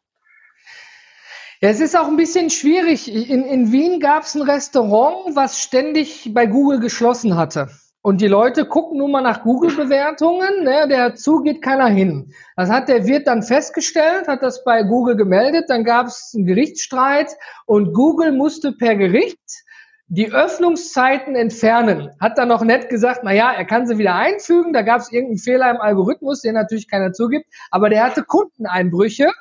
ja, 1.61 1.69
es 1.69 1.79
ist 1.79 1.97
auch 1.97 2.07
ein 2.07 2.17
bisschen 2.17 2.51
schwierig. 2.51 3.11
In, 3.11 3.43
in 3.43 3.71
Wien 3.71 3.99
gab 3.99 4.23
es 4.23 4.35
ein 4.35 4.43
Restaurant, 4.43 5.35
was 5.35 5.59
ständig 5.59 6.29
bei 6.31 6.45
Google 6.45 6.79
geschlossen 6.79 7.35
hatte. 7.35 7.69
Und 8.03 8.21
die 8.21 8.27
Leute 8.27 8.65
gucken 8.65 8.99
nun 8.99 9.11
mal 9.11 9.21
nach 9.21 9.43
Google-Bewertungen, 9.43 10.63
ne, 10.63 10.87
dazu 10.87 11.41
geht 11.41 11.61
keiner 11.61 11.87
hin. 11.87 12.31
Das 12.55 12.69
hat 12.69 12.89
der 12.89 13.05
Wirt 13.05 13.27
dann 13.27 13.41
festgestellt, 13.41 14.27
hat 14.27 14.43
das 14.43 14.63
bei 14.63 14.83
Google 14.83 15.17
gemeldet, 15.17 15.65
dann 15.67 15.83
gab 15.83 16.07
es 16.07 16.31
einen 16.35 16.45
Gerichtsstreit 16.45 17.31
und 17.65 17.93
Google 17.93 18.31
musste 18.31 18.71
per 18.71 18.95
Gericht 18.95 19.65
die 20.09 20.31
Öffnungszeiten 20.31 21.35
entfernen. 21.35 22.11
Hat 22.19 22.37
dann 22.37 22.47
noch 22.47 22.63
nett 22.63 22.89
gesagt, 22.89 23.21
na 23.23 23.33
ja, 23.33 23.51
er 23.51 23.65
kann 23.65 23.87
sie 23.87 23.97
wieder 23.97 24.15
einfügen, 24.15 24.73
da 24.73 24.81
gab 24.81 25.01
es 25.01 25.11
irgendeinen 25.11 25.39
Fehler 25.39 25.69
im 25.69 25.81
Algorithmus, 25.81 26.41
den 26.41 26.53
natürlich 26.53 26.89
keiner 26.89 27.11
zugibt, 27.11 27.45
aber 27.71 27.89
der 27.89 28.03
hatte 28.03 28.23
Kundeneinbrüche 28.23 29.31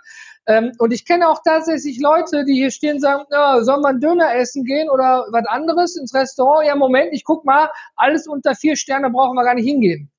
ähm, 0.46 0.72
und 0.78 0.92
ich 0.92 1.04
kenne 1.04 1.28
auch 1.28 1.40
tatsächlich 1.44 2.00
Leute, 2.00 2.44
die 2.44 2.54
hier 2.54 2.70
stehen 2.70 2.94
und 2.94 3.00
sagen, 3.00 3.24
ja, 3.30 3.62
soll 3.62 3.80
man 3.80 4.00
Döner 4.00 4.34
essen 4.36 4.64
gehen 4.64 4.88
oder 4.88 5.26
was 5.30 5.44
anderes 5.46 5.96
ins 5.96 6.14
Restaurant? 6.14 6.66
Ja, 6.66 6.76
Moment, 6.76 7.12
ich 7.12 7.24
guck 7.24 7.44
mal, 7.44 7.68
alles 7.96 8.28
unter 8.28 8.54
vier 8.54 8.76
Sterne 8.76 9.10
brauchen 9.10 9.34
wir 9.34 9.44
gar 9.44 9.54
nicht 9.54 9.66
hingehen. 9.66 10.10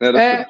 Ja, 0.00 0.10
äh, 0.12 0.46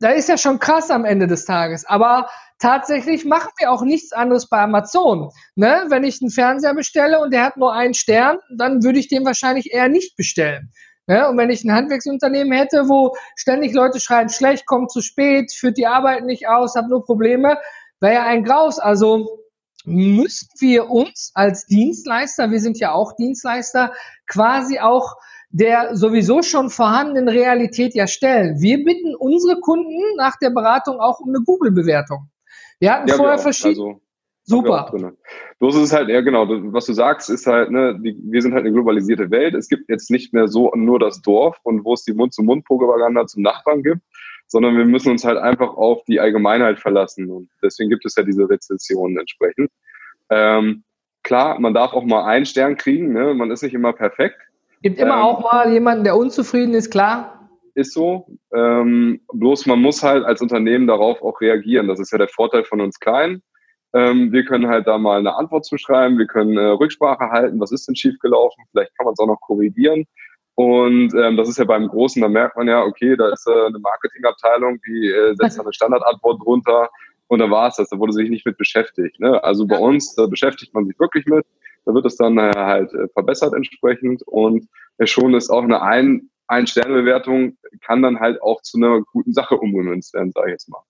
da 0.00 0.10
ist 0.10 0.28
ja 0.28 0.36
schon 0.36 0.58
krass 0.58 0.90
am 0.90 1.04
Ende 1.04 1.26
des 1.26 1.44
Tages. 1.44 1.84
Aber 1.84 2.28
tatsächlich 2.58 3.24
machen 3.24 3.50
wir 3.58 3.70
auch 3.70 3.82
nichts 3.82 4.12
anderes 4.12 4.48
bei 4.48 4.60
Amazon. 4.60 5.30
Ne? 5.54 5.84
Wenn 5.88 6.04
ich 6.04 6.20
einen 6.20 6.30
Fernseher 6.30 6.74
bestelle 6.74 7.20
und 7.20 7.32
der 7.32 7.44
hat 7.44 7.56
nur 7.56 7.72
einen 7.72 7.94
Stern, 7.94 8.38
dann 8.56 8.82
würde 8.82 8.98
ich 8.98 9.08
den 9.08 9.24
wahrscheinlich 9.24 9.72
eher 9.72 9.88
nicht 9.88 10.16
bestellen. 10.16 10.72
Ne? 11.06 11.28
Und 11.28 11.36
wenn 11.36 11.50
ich 11.50 11.64
ein 11.64 11.72
Handwerksunternehmen 11.72 12.52
hätte, 12.52 12.88
wo 12.88 13.14
ständig 13.36 13.74
Leute 13.74 14.00
schreien, 14.00 14.30
schlecht, 14.30 14.66
kommt 14.66 14.90
zu 14.90 15.02
spät, 15.02 15.52
führt 15.52 15.76
die 15.76 15.86
Arbeit 15.86 16.24
nicht 16.24 16.48
aus, 16.48 16.74
hat 16.74 16.88
nur 16.88 17.04
Probleme, 17.04 17.58
wäre 18.00 18.14
ja 18.14 18.24
ein 18.24 18.42
Graus. 18.42 18.78
Also 18.78 19.44
müssten 19.84 20.60
wir 20.60 20.88
uns 20.88 21.30
als 21.34 21.66
Dienstleister, 21.66 22.50
wir 22.50 22.60
sind 22.60 22.78
ja 22.78 22.92
auch 22.92 23.16
Dienstleister, 23.16 23.92
quasi 24.26 24.78
auch 24.78 25.16
der 25.50 25.96
sowieso 25.96 26.42
schon 26.42 26.70
vorhandenen 26.70 27.28
Realität 27.28 27.94
ja 27.94 28.06
stellen. 28.06 28.60
Wir 28.60 28.84
bitten 28.84 29.14
unsere 29.16 29.60
Kunden 29.60 30.00
nach 30.16 30.36
der 30.38 30.50
Beratung 30.50 31.00
auch 31.00 31.20
um 31.20 31.30
eine 31.30 31.42
Google-Bewertung. 31.44 32.28
Wir 32.78 32.92
hatten 32.92 33.08
ja, 33.08 33.16
vorher 33.16 33.38
verschiedene. 33.38 33.88
Also, 33.88 34.00
Super. 34.44 34.90
Bloß 35.60 35.76
ist 35.76 35.82
es 35.82 35.92
halt, 35.92 36.08
ja 36.08 36.22
genau, 36.22 36.48
was 36.72 36.86
du 36.86 36.92
sagst, 36.92 37.30
ist 37.30 37.46
halt, 37.46 37.70
ne, 37.70 37.96
die, 38.02 38.16
wir 38.20 38.42
sind 38.42 38.52
halt 38.52 38.64
eine 38.64 38.72
globalisierte 38.72 39.30
Welt. 39.30 39.54
Es 39.54 39.68
gibt 39.68 39.88
jetzt 39.88 40.10
nicht 40.10 40.32
mehr 40.32 40.48
so 40.48 40.72
nur 40.74 40.98
das 40.98 41.22
Dorf 41.22 41.58
und 41.62 41.84
wo 41.84 41.94
es 41.94 42.04
die 42.04 42.14
Mund-zu-Mund-Propaganda 42.14 43.26
zum 43.26 43.42
Nachbarn 43.42 43.82
gibt, 43.82 44.00
sondern 44.46 44.76
wir 44.76 44.86
müssen 44.86 45.10
uns 45.10 45.24
halt 45.24 45.38
einfach 45.38 45.76
auf 45.76 46.02
die 46.04 46.18
Allgemeinheit 46.18 46.80
verlassen. 46.80 47.30
Und 47.30 47.48
deswegen 47.62 47.90
gibt 47.90 48.04
es 48.06 48.16
ja 48.16 48.24
diese 48.24 48.48
Rezessionen 48.48 49.18
entsprechend. 49.18 49.70
Ähm, 50.30 50.82
klar, 51.22 51.60
man 51.60 51.74
darf 51.74 51.92
auch 51.92 52.04
mal 52.04 52.24
einen 52.24 52.46
Stern 52.46 52.76
kriegen, 52.76 53.12
ne? 53.12 53.34
man 53.34 53.50
ist 53.52 53.62
nicht 53.62 53.74
immer 53.74 53.92
perfekt. 53.92 54.40
Gibt 54.82 54.98
immer 54.98 55.16
ähm, 55.16 55.22
auch 55.22 55.40
mal 55.40 55.72
jemanden, 55.72 56.04
der 56.04 56.16
unzufrieden 56.16 56.74
ist, 56.74 56.90
klar. 56.90 57.48
Ist 57.74 57.92
so. 57.92 58.26
Ähm, 58.54 59.20
bloß 59.32 59.66
man 59.66 59.80
muss 59.80 60.02
halt 60.02 60.24
als 60.24 60.40
Unternehmen 60.40 60.86
darauf 60.86 61.22
auch 61.22 61.40
reagieren. 61.40 61.88
Das 61.88 62.00
ist 62.00 62.12
ja 62.12 62.18
der 62.18 62.28
Vorteil 62.28 62.64
von 62.64 62.80
uns 62.80 62.98
Kleinen. 62.98 63.42
Ähm, 63.92 64.32
wir 64.32 64.44
können 64.44 64.68
halt 64.68 64.86
da 64.86 64.98
mal 64.98 65.18
eine 65.18 65.34
Antwort 65.34 65.64
zu 65.64 65.76
schreiben, 65.76 66.18
wir 66.18 66.26
können 66.26 66.56
äh, 66.56 66.60
Rücksprache 66.60 67.30
halten, 67.30 67.58
was 67.58 67.72
ist 67.72 67.88
denn 67.88 67.96
schiefgelaufen, 67.96 68.64
vielleicht 68.70 68.96
kann 68.96 69.04
man 69.04 69.14
es 69.14 69.18
auch 69.18 69.26
noch 69.26 69.40
korrigieren. 69.40 70.04
Und 70.54 71.12
ähm, 71.14 71.36
das 71.36 71.48
ist 71.48 71.58
ja 71.58 71.64
beim 71.64 71.88
Großen, 71.88 72.22
da 72.22 72.28
merkt 72.28 72.56
man 72.56 72.68
ja, 72.68 72.82
okay, 72.82 73.16
da 73.16 73.30
ist 73.30 73.48
äh, 73.48 73.66
eine 73.66 73.78
Marketingabteilung, 73.78 74.78
die 74.86 75.08
äh, 75.08 75.34
setzt 75.34 75.58
eine 75.58 75.72
Standardantwort 75.72 76.40
drunter 76.44 76.88
und 77.26 77.40
da 77.40 77.50
war 77.50 77.68
es 77.68 77.76
das, 77.76 77.88
da 77.88 77.98
wurde 77.98 78.12
sich 78.12 78.30
nicht 78.30 78.46
mit 78.46 78.58
beschäftigt. 78.58 79.18
Ne? 79.18 79.42
Also 79.42 79.66
bei 79.66 79.78
uns, 79.78 80.14
da 80.14 80.26
beschäftigt 80.26 80.72
man 80.74 80.86
sich 80.86 80.98
wirklich 81.00 81.26
mit, 81.26 81.44
da 81.84 81.94
wird 81.94 82.06
es 82.06 82.16
dann 82.16 82.38
äh, 82.38 82.52
halt 82.54 82.92
äh, 82.92 83.08
verbessert 83.08 83.54
entsprechend 83.54 84.22
und 84.26 84.66
äh, 84.98 85.06
schon 85.06 85.34
ist 85.34 85.50
auch 85.50 85.62
eine 85.62 85.82
ein, 85.82 86.30
ein 86.46 86.66
Sternbewertung 86.66 87.56
kann 87.80 88.02
dann 88.02 88.20
halt 88.20 88.42
auch 88.42 88.60
zu 88.62 88.76
einer 88.78 89.02
guten 89.12 89.32
Sache 89.32 89.56
umgemünzt 89.56 90.14
werden, 90.14 90.32
sage 90.32 90.48
ich 90.48 90.52
jetzt 90.52 90.68
mal. 90.68 90.82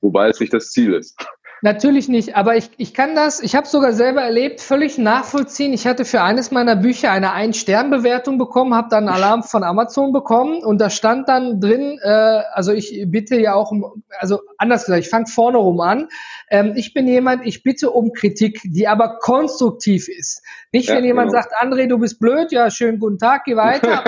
Wobei 0.00 0.28
es 0.28 0.40
nicht 0.40 0.52
das 0.52 0.70
Ziel 0.70 0.94
ist. 0.94 1.16
Natürlich 1.62 2.08
nicht, 2.08 2.36
aber 2.36 2.56
ich, 2.56 2.70
ich 2.76 2.92
kann 2.92 3.14
das, 3.14 3.40
ich 3.40 3.56
habe 3.56 3.66
sogar 3.66 3.92
selber 3.92 4.20
erlebt, 4.20 4.60
völlig 4.60 4.98
nachvollziehen. 4.98 5.72
Ich 5.72 5.86
hatte 5.86 6.04
für 6.04 6.20
eines 6.20 6.50
meiner 6.50 6.76
Bücher 6.76 7.10
eine 7.10 7.32
Ein-Stern-Bewertung 7.32 8.36
bekommen, 8.36 8.74
habe 8.74 8.88
dann 8.90 9.08
einen 9.08 9.16
Alarm 9.16 9.42
von 9.42 9.64
Amazon 9.64 10.12
bekommen 10.12 10.62
und 10.62 10.80
da 10.82 10.90
stand 10.90 11.30
dann 11.30 11.58
drin, 11.58 11.98
äh, 12.02 12.08
also 12.52 12.72
ich 12.72 13.04
bitte 13.06 13.40
ja 13.40 13.54
auch, 13.54 13.70
um, 13.70 14.04
also 14.18 14.40
anders 14.58 14.84
gesagt, 14.84 15.04
ich 15.04 15.08
fange 15.08 15.26
vorne 15.26 15.56
rum 15.56 15.80
an. 15.80 16.08
Ähm, 16.50 16.74
ich 16.76 16.92
bin 16.92 17.08
jemand, 17.08 17.46
ich 17.46 17.62
bitte 17.62 17.90
um 17.90 18.12
Kritik, 18.12 18.60
die 18.62 18.86
aber 18.86 19.18
konstruktiv 19.18 20.08
ist. 20.08 20.42
Nicht, 20.72 20.90
ja, 20.90 20.96
wenn 20.96 21.04
jemand 21.04 21.30
genau. 21.30 21.42
sagt, 21.42 21.54
André, 21.58 21.88
du 21.88 21.98
bist 21.98 22.18
blöd, 22.18 22.52
ja, 22.52 22.70
schönen 22.70 22.98
guten 22.98 23.18
Tag, 23.18 23.44
geh 23.44 23.56
weiter. 23.56 24.04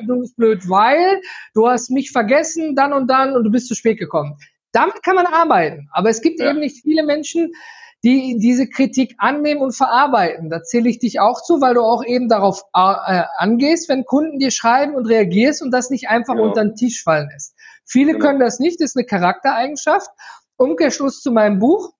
du 0.06 0.18
bist 0.18 0.36
blöd, 0.36 0.68
weil 0.68 1.20
du 1.54 1.68
hast 1.68 1.90
mich 1.90 2.10
vergessen, 2.10 2.74
dann 2.74 2.92
und 2.92 3.08
dann 3.08 3.36
und 3.36 3.44
du 3.44 3.50
bist 3.50 3.68
zu 3.68 3.76
spät 3.76 3.98
gekommen. 3.98 4.36
Damit 4.72 5.02
kann 5.02 5.14
man 5.14 5.26
arbeiten. 5.26 5.88
Aber 5.92 6.10
es 6.10 6.20
gibt 6.22 6.40
ja. 6.40 6.50
eben 6.50 6.60
nicht 6.60 6.82
viele 6.82 7.04
Menschen, 7.04 7.52
die 8.04 8.36
diese 8.38 8.68
Kritik 8.68 9.14
annehmen 9.18 9.60
und 9.60 9.76
verarbeiten. 9.76 10.50
Da 10.50 10.62
zähle 10.62 10.88
ich 10.88 10.98
dich 10.98 11.20
auch 11.20 11.42
zu, 11.42 11.60
weil 11.60 11.74
du 11.74 11.82
auch 11.82 12.04
eben 12.04 12.28
darauf 12.28 12.62
äh, 12.74 13.22
angehst, 13.36 13.88
wenn 13.88 14.04
Kunden 14.04 14.38
dir 14.38 14.50
schreiben 14.50 14.94
und 14.94 15.06
reagierst 15.06 15.62
und 15.62 15.70
das 15.70 15.90
nicht 15.90 16.08
einfach 16.08 16.34
genau. 16.34 16.48
unter 16.48 16.64
den 16.64 16.74
Tisch 16.74 17.02
fallen 17.04 17.28
lässt. 17.32 17.54
Viele 17.84 18.12
genau. 18.12 18.26
können 18.26 18.40
das 18.40 18.58
nicht, 18.58 18.80
das 18.80 18.90
ist 18.90 18.96
eine 18.96 19.06
Charaktereigenschaft. 19.06 20.10
Umkehrschluss 20.56 21.20
zu 21.20 21.30
meinem 21.30 21.58
Buch. 21.58 21.92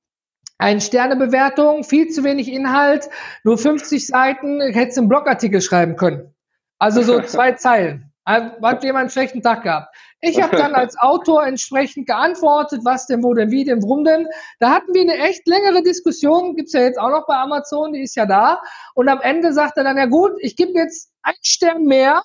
Eine 0.58 0.80
Sternebewertung, 0.80 1.82
viel 1.82 2.08
zu 2.08 2.22
wenig 2.22 2.48
Inhalt, 2.48 3.08
nur 3.42 3.58
50 3.58 4.06
Seiten, 4.06 4.60
hättest 4.60 4.96
du 4.96 5.02
einen 5.02 5.08
Blogartikel 5.08 5.60
schreiben 5.60 5.96
können. 5.96 6.34
Also 6.78 7.02
so 7.02 7.20
zwei 7.22 7.52
Zeilen. 7.52 8.11
Hat 8.24 8.84
jemand 8.84 9.00
einen 9.02 9.10
schlechten 9.10 9.42
Tag 9.42 9.64
gehabt. 9.64 9.94
Ich 10.20 10.40
habe 10.40 10.56
dann 10.56 10.74
als 10.74 10.96
Autor 10.96 11.44
entsprechend 11.44 12.06
geantwortet, 12.06 12.82
was 12.84 13.06
denn, 13.06 13.24
wo 13.24 13.34
denn, 13.34 13.50
wie 13.50 13.64
denn, 13.64 13.82
warum 13.82 14.04
denn. 14.04 14.28
Da 14.60 14.70
hatten 14.70 14.94
wir 14.94 15.02
eine 15.02 15.16
echt 15.16 15.46
längere 15.48 15.82
Diskussion, 15.82 16.54
gibt's 16.54 16.72
ja 16.72 16.82
jetzt 16.82 17.00
auch 17.00 17.10
noch 17.10 17.26
bei 17.26 17.34
Amazon, 17.34 17.92
die 17.92 18.02
ist 18.02 18.14
ja 18.14 18.24
da. 18.24 18.60
Und 18.94 19.08
am 19.08 19.20
Ende 19.20 19.52
sagt 19.52 19.76
er 19.76 19.84
dann, 19.84 19.96
ja 19.96 20.06
gut, 20.06 20.32
ich 20.38 20.54
gebe 20.54 20.72
jetzt 20.78 21.10
einen 21.22 21.36
Stern 21.42 21.84
mehr, 21.84 22.22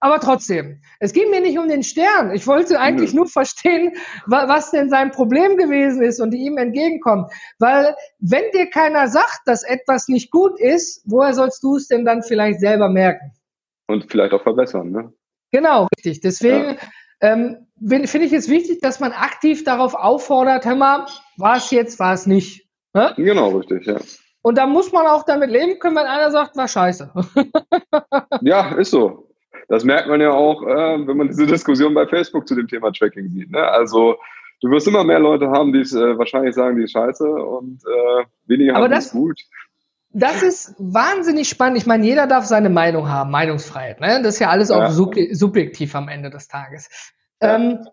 aber 0.00 0.20
trotzdem. 0.20 0.80
Es 1.00 1.12
ging 1.12 1.28
mir 1.30 1.42
nicht 1.42 1.58
um 1.58 1.68
den 1.68 1.82
Stern. 1.82 2.34
Ich 2.34 2.46
wollte 2.46 2.80
eigentlich 2.80 3.12
nur 3.12 3.26
verstehen, 3.26 3.92
was 4.26 4.70
denn 4.70 4.88
sein 4.88 5.10
Problem 5.10 5.58
gewesen 5.58 6.02
ist 6.02 6.20
und 6.20 6.30
die 6.30 6.44
ihm 6.44 6.56
entgegenkommt. 6.56 7.30
Weil 7.58 7.94
wenn 8.20 8.50
dir 8.52 8.70
keiner 8.70 9.08
sagt, 9.08 9.42
dass 9.44 9.64
etwas 9.64 10.08
nicht 10.08 10.30
gut 10.30 10.58
ist, 10.58 11.02
woher 11.04 11.34
sollst 11.34 11.62
du 11.62 11.76
es 11.76 11.88
denn 11.88 12.06
dann 12.06 12.22
vielleicht 12.22 12.60
selber 12.60 12.88
merken? 12.88 13.32
Und 13.86 14.10
vielleicht 14.10 14.32
auch 14.32 14.42
verbessern, 14.42 14.90
ne? 14.90 15.12
Genau, 15.54 15.86
richtig. 15.96 16.20
Deswegen 16.20 16.70
ja 16.70 16.76
ähm, 17.24 17.66
finde 17.80 18.26
ich 18.26 18.32
es 18.32 18.48
wichtig, 18.48 18.80
dass 18.80 19.00
man 19.00 19.12
aktiv 19.12 19.64
darauf 19.64 19.94
auffordert, 19.94 20.66
hör 20.66 20.76
mal, 20.76 21.06
war 21.36 21.56
es 21.56 21.70
jetzt, 21.70 21.98
war 21.98 22.14
es 22.14 22.26
nicht. 22.26 22.66
Ne? 22.92 23.12
Genau, 23.16 23.56
richtig, 23.56 23.86
ja. 23.86 23.96
Und 24.42 24.58
da 24.58 24.66
muss 24.66 24.92
man 24.92 25.06
auch 25.06 25.24
damit 25.24 25.50
leben 25.50 25.78
können, 25.78 25.96
wenn 25.96 26.06
einer 26.06 26.30
sagt, 26.30 26.56
war 26.56 26.68
scheiße. 26.68 27.10
ja, 28.42 28.74
ist 28.74 28.90
so. 28.90 29.28
Das 29.68 29.84
merkt 29.84 30.08
man 30.08 30.20
ja 30.20 30.32
auch, 30.32 30.62
äh, 30.62 31.06
wenn 31.06 31.16
man 31.16 31.28
diese 31.28 31.46
Diskussion 31.46 31.94
bei 31.94 32.06
Facebook 32.06 32.46
zu 32.46 32.54
dem 32.54 32.68
Thema 32.68 32.92
Tracking 32.92 33.30
sieht. 33.30 33.50
Ne? 33.50 33.66
Also 33.66 34.16
du 34.60 34.70
wirst 34.70 34.86
immer 34.86 35.02
mehr 35.02 35.18
Leute 35.18 35.48
haben, 35.48 35.72
die 35.72 35.80
es 35.80 35.94
äh, 35.94 36.18
wahrscheinlich 36.18 36.54
sagen, 36.54 36.76
die 36.76 36.84
ist 36.84 36.92
scheiße 36.92 37.24
und 37.26 37.80
äh, 37.86 38.24
weniger 38.46 38.74
haben, 38.74 38.90
die 38.90 38.98
es 38.98 39.12
gut. 39.12 39.40
Das 40.14 40.42
ist 40.42 40.74
wahnsinnig 40.78 41.48
spannend. 41.48 41.76
Ich 41.76 41.86
meine, 41.86 42.06
jeder 42.06 42.26
darf 42.26 42.44
seine 42.44 42.70
Meinung 42.70 43.08
haben, 43.08 43.30
Meinungsfreiheit. 43.30 44.00
Ne? 44.00 44.20
Das 44.22 44.34
ist 44.34 44.40
ja 44.40 44.48
alles 44.48 44.68
ja. 44.68 44.86
auch 44.86 44.90
subjektiv 44.90 45.94
am 45.94 46.08
Ende 46.08 46.30
des 46.30 46.48
Tages. 46.48 46.88
Ja. 47.42 47.56
Ähm, 47.56 47.84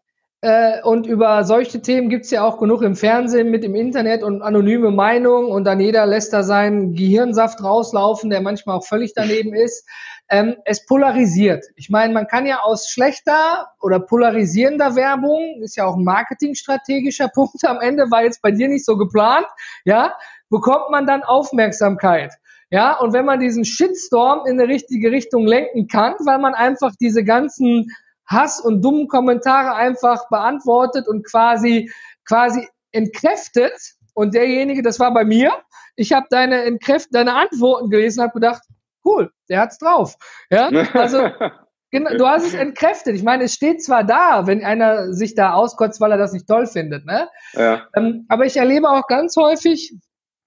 Äh, 0.43 0.81
und 0.81 1.05
über 1.05 1.43
solche 1.43 1.83
Themen 1.83 2.09
gibt 2.09 2.25
es 2.25 2.31
ja 2.31 2.43
auch 2.43 2.57
genug 2.57 2.81
im 2.81 2.95
Fernsehen 2.95 3.51
mit 3.51 3.63
dem 3.63 3.75
Internet 3.75 4.23
und 4.23 4.41
anonyme 4.41 4.89
Meinungen 4.89 5.51
und 5.51 5.65
dann 5.65 5.79
jeder 5.79 6.07
lässt 6.07 6.33
da 6.33 6.41
seinen 6.41 6.95
Gehirnsaft 6.95 7.63
rauslaufen, 7.63 8.31
der 8.31 8.41
manchmal 8.41 8.77
auch 8.77 8.85
völlig 8.85 9.13
daneben 9.13 9.53
ist. 9.53 9.87
Ähm, 10.29 10.55
es 10.65 10.83
polarisiert. 10.87 11.65
Ich 11.75 11.91
meine, 11.91 12.11
man 12.13 12.25
kann 12.25 12.47
ja 12.47 12.61
aus 12.61 12.89
schlechter 12.89 13.67
oder 13.81 13.99
polarisierender 13.99 14.95
Werbung, 14.95 15.61
ist 15.61 15.75
ja 15.75 15.85
auch 15.85 15.95
ein 15.95 16.03
marketingstrategischer 16.03 17.27
Punkt 17.35 17.63
am 17.63 17.79
Ende, 17.79 18.09
war 18.09 18.23
jetzt 18.23 18.41
bei 18.41 18.49
dir 18.49 18.67
nicht 18.67 18.85
so 18.85 18.97
geplant, 18.97 19.45
ja, 19.85 20.15
bekommt 20.51 20.91
man 20.91 21.07
dann 21.07 21.23
Aufmerksamkeit. 21.23 22.33
Ja, 22.69 22.97
und 22.99 23.13
wenn 23.13 23.25
man 23.25 23.39
diesen 23.39 23.65
Shitstorm 23.65 24.45
in 24.45 24.59
eine 24.59 24.71
richtige 24.71 25.11
Richtung 25.11 25.47
lenken 25.47 25.87
kann, 25.87 26.13
weil 26.25 26.37
man 26.37 26.53
einfach 26.53 26.93
diese 27.01 27.23
ganzen 27.23 27.87
Hass 28.25 28.61
und 28.61 28.81
dummen 28.81 29.07
Kommentare 29.07 29.75
einfach 29.75 30.29
beantwortet 30.29 31.07
und 31.07 31.25
quasi, 31.25 31.91
quasi 32.25 32.67
entkräftet. 32.91 33.73
Und 34.13 34.35
derjenige, 34.35 34.83
das 34.83 34.99
war 34.99 35.13
bei 35.13 35.25
mir, 35.25 35.51
ich 35.95 36.13
habe 36.13 36.27
deine 36.29 36.63
Entkräft, 36.63 37.09
deine 37.11 37.35
Antworten 37.35 37.89
gelesen, 37.89 38.21
habe 38.21 38.33
gedacht, 38.33 38.61
cool, 39.03 39.31
der 39.49 39.61
hat's 39.61 39.77
drauf. 39.77 40.15
Ja, 40.49 40.69
also 40.93 41.29
genau, 41.91 42.15
du 42.15 42.27
hast 42.27 42.45
es 42.45 42.53
entkräftet. 42.53 43.15
Ich 43.15 43.23
meine, 43.23 43.45
es 43.45 43.53
steht 43.53 43.83
zwar 43.83 44.05
da, 44.05 44.47
wenn 44.47 44.63
einer 44.63 45.13
sich 45.13 45.35
da 45.35 45.53
auskotzt, 45.53 45.99
weil 45.99 46.11
er 46.11 46.17
das 46.17 46.31
nicht 46.31 46.47
toll 46.47 46.67
findet, 46.67 47.05
ne? 47.05 47.29
Ja. 47.53 47.87
Ähm, 47.95 48.25
aber 48.29 48.45
ich 48.45 48.57
erlebe 48.57 48.89
auch 48.89 49.07
ganz 49.07 49.35
häufig, 49.35 49.93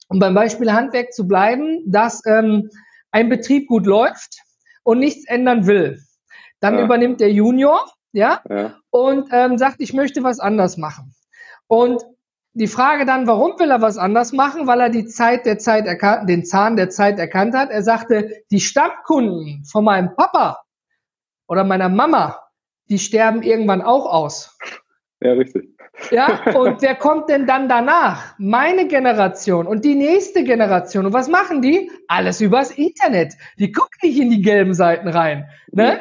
um 0.09 0.19
beim 0.19 0.35
Beispiel 0.35 0.73
Handwerk 0.73 1.13
zu 1.13 1.27
bleiben, 1.27 1.83
dass 1.87 2.23
ähm, 2.27 2.71
ein 3.11 3.29
Betrieb 3.29 3.69
gut 3.69 3.87
läuft 3.87 4.41
und 4.83 4.99
nichts 4.99 5.27
ändern 5.27 5.67
will. 5.67 6.03
Dann 6.61 6.79
ja. 6.79 6.85
übernimmt 6.85 7.21
der 7.21 7.33
Junior, 7.33 7.85
ja, 8.13 8.41
ja. 8.49 8.77
und 8.91 9.29
ähm, 9.33 9.59
sagt, 9.59 9.77
ich 9.81 9.93
möchte 9.93 10.23
was 10.23 10.41
anders 10.41 10.77
machen. 10.77 11.15
Und 11.67 12.03
die 12.53 12.69
Frage 12.69 13.05
dann, 13.05 13.27
warum 13.27 13.59
will 13.59 13.71
er 13.71 13.83
was 13.83 13.99
anders 13.99 14.33
machen? 14.33 14.69
Weil 14.69 14.81
er 14.81 14.89
die 14.89 15.07
Zeit 15.07 15.45
der 15.45 15.59
Zeit 15.59 15.87
erkannt, 15.87 16.29
den 16.29 16.45
Zahn 16.45 16.77
der 16.77 16.89
Zeit 16.89 17.19
erkannt 17.19 17.55
hat. 17.55 17.71
Er 17.71 17.83
sagte, 17.83 18.31
die 18.53 18.61
Stammkunden 18.61 19.65
von 19.65 19.85
meinem 19.85 20.15
Papa 20.15 20.63
oder 21.49 21.65
meiner 21.65 21.89
Mama, 21.89 22.41
die 22.89 23.01
sterben 23.01 23.43
irgendwann 23.43 23.83
auch 23.83 24.07
aus. 24.07 24.57
Ja, 25.21 25.33
richtig. 25.33 25.74
Ja, 26.11 26.41
und 26.59 26.83
wer 26.83 26.95
kommt 26.95 27.29
denn 27.29 27.47
dann 27.47 27.69
danach? 27.69 28.35
Meine 28.39 28.87
Generation 28.87 29.67
und 29.67 29.85
die 29.85 29.95
nächste 29.95 30.45
Generation. 30.45 31.07
Und 31.07 31.13
was 31.13 31.29
machen 31.29 31.63
die? 31.63 31.91
Alles 32.09 32.41
übers 32.41 32.71
Internet. 32.73 33.35
Die 33.59 33.73
gucken 33.73 33.99
nicht 34.03 34.19
in 34.19 34.31
die 34.31 34.43
gelben 34.43 34.75
Seiten 34.75 35.09
rein. 35.09 35.49
Ne? 35.73 36.01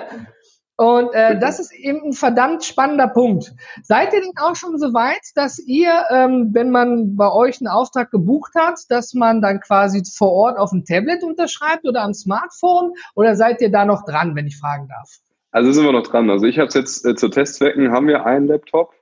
Und 0.75 1.13
äh, 1.13 1.38
das 1.38 1.60
ist 1.60 1.71
eben 1.71 2.01
ein 2.03 2.13
verdammt 2.13 2.63
spannender 2.63 3.08
Punkt. 3.08 3.53
Seid 3.84 4.12
ihr 4.13 4.21
denn 4.21 4.34
auch 4.41 4.56
schon 4.56 4.77
so 4.79 4.93
weit, 4.93 5.21
dass 5.36 5.60
ihr, 5.60 6.06
ähm, 6.10 6.49
wenn 6.51 6.71
man 6.71 7.15
bei 7.15 7.32
euch 7.32 7.62
einen 7.62 7.67
Auftrag 7.67 8.10
gebucht 8.10 8.53
hat, 8.56 8.79
dass 8.89 9.13
man 9.13 9.41
dann 9.41 9.60
quasi 9.60 10.01
vor 10.03 10.32
Ort 10.32 10.58
auf 10.58 10.71
dem 10.71 10.84
Tablet 10.84 11.23
unterschreibt 11.23 11.88
oder 11.88 12.01
am 12.01 12.15
Smartphone? 12.15 12.93
Oder 13.13 13.36
seid 13.36 13.62
ihr 13.62 13.71
da 13.71 13.86
noch 13.86 14.03
dran, 14.06 14.36
wenn 14.36 14.47
ich 14.47 14.58
fragen 14.58 14.88
darf? 14.88 15.19
Also 15.51 15.71
sind 15.71 15.86
wir 15.86 15.91
noch 15.91 16.08
dran. 16.08 16.32
Also 16.32 16.47
ich 16.47 16.58
habe 16.58 16.69
es 16.69 16.73
jetzt 16.73 17.06
äh, 17.06 17.15
zu 17.15 17.29
Testzwecken 17.29 17.91
haben 17.91 18.08
wir 18.08 18.25
einen 18.25 18.47
Laptop, 18.47 18.93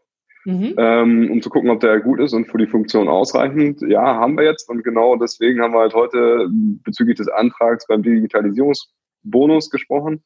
mhm. 0.46 0.76
ähm, 0.78 1.32
um 1.32 1.42
zu 1.42 1.50
gucken, 1.50 1.70
ob 1.70 1.80
der 1.80 2.00
gut 2.00 2.20
ist 2.20 2.34
und 2.34 2.46
für 2.46 2.58
die 2.58 2.68
Funktion 2.68 3.08
ausreichend. 3.08 3.82
Ja, 3.82 4.16
haben 4.16 4.38
wir 4.38 4.46
jetzt 4.46 4.70
und 4.70 4.84
genau 4.84 5.16
deswegen 5.16 5.62
haben 5.62 5.74
wir 5.74 5.80
halt 5.80 5.94
heute 5.94 6.48
bezüglich 6.84 7.18
des 7.18 7.28
Antrags 7.28 7.88
beim 7.88 8.04
Digitalisierungsbonus 8.04 9.70
gesprochen 9.70 10.24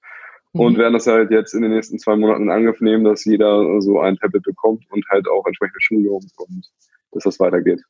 und 0.53 0.73
mhm. 0.73 0.77
werden 0.77 0.93
das 0.93 1.07
halt 1.07 1.31
jetzt 1.31 1.53
in 1.53 1.61
den 1.61 1.71
nächsten 1.71 1.99
zwei 1.99 2.15
Monaten 2.15 2.43
in 2.43 2.49
Angriff 2.49 2.79
nehmen, 2.79 3.03
dass 3.03 3.25
jeder 3.25 3.81
so 3.81 3.99
ein 3.99 4.15
Tablet 4.17 4.43
bekommt 4.43 4.85
und 4.89 5.05
halt 5.09 5.27
auch 5.27 5.45
entsprechende 5.45 5.81
Schulung 5.81 6.21
bekommt, 6.21 6.69
dass 7.11 7.23
das 7.23 7.39
weitergeht. 7.39 7.81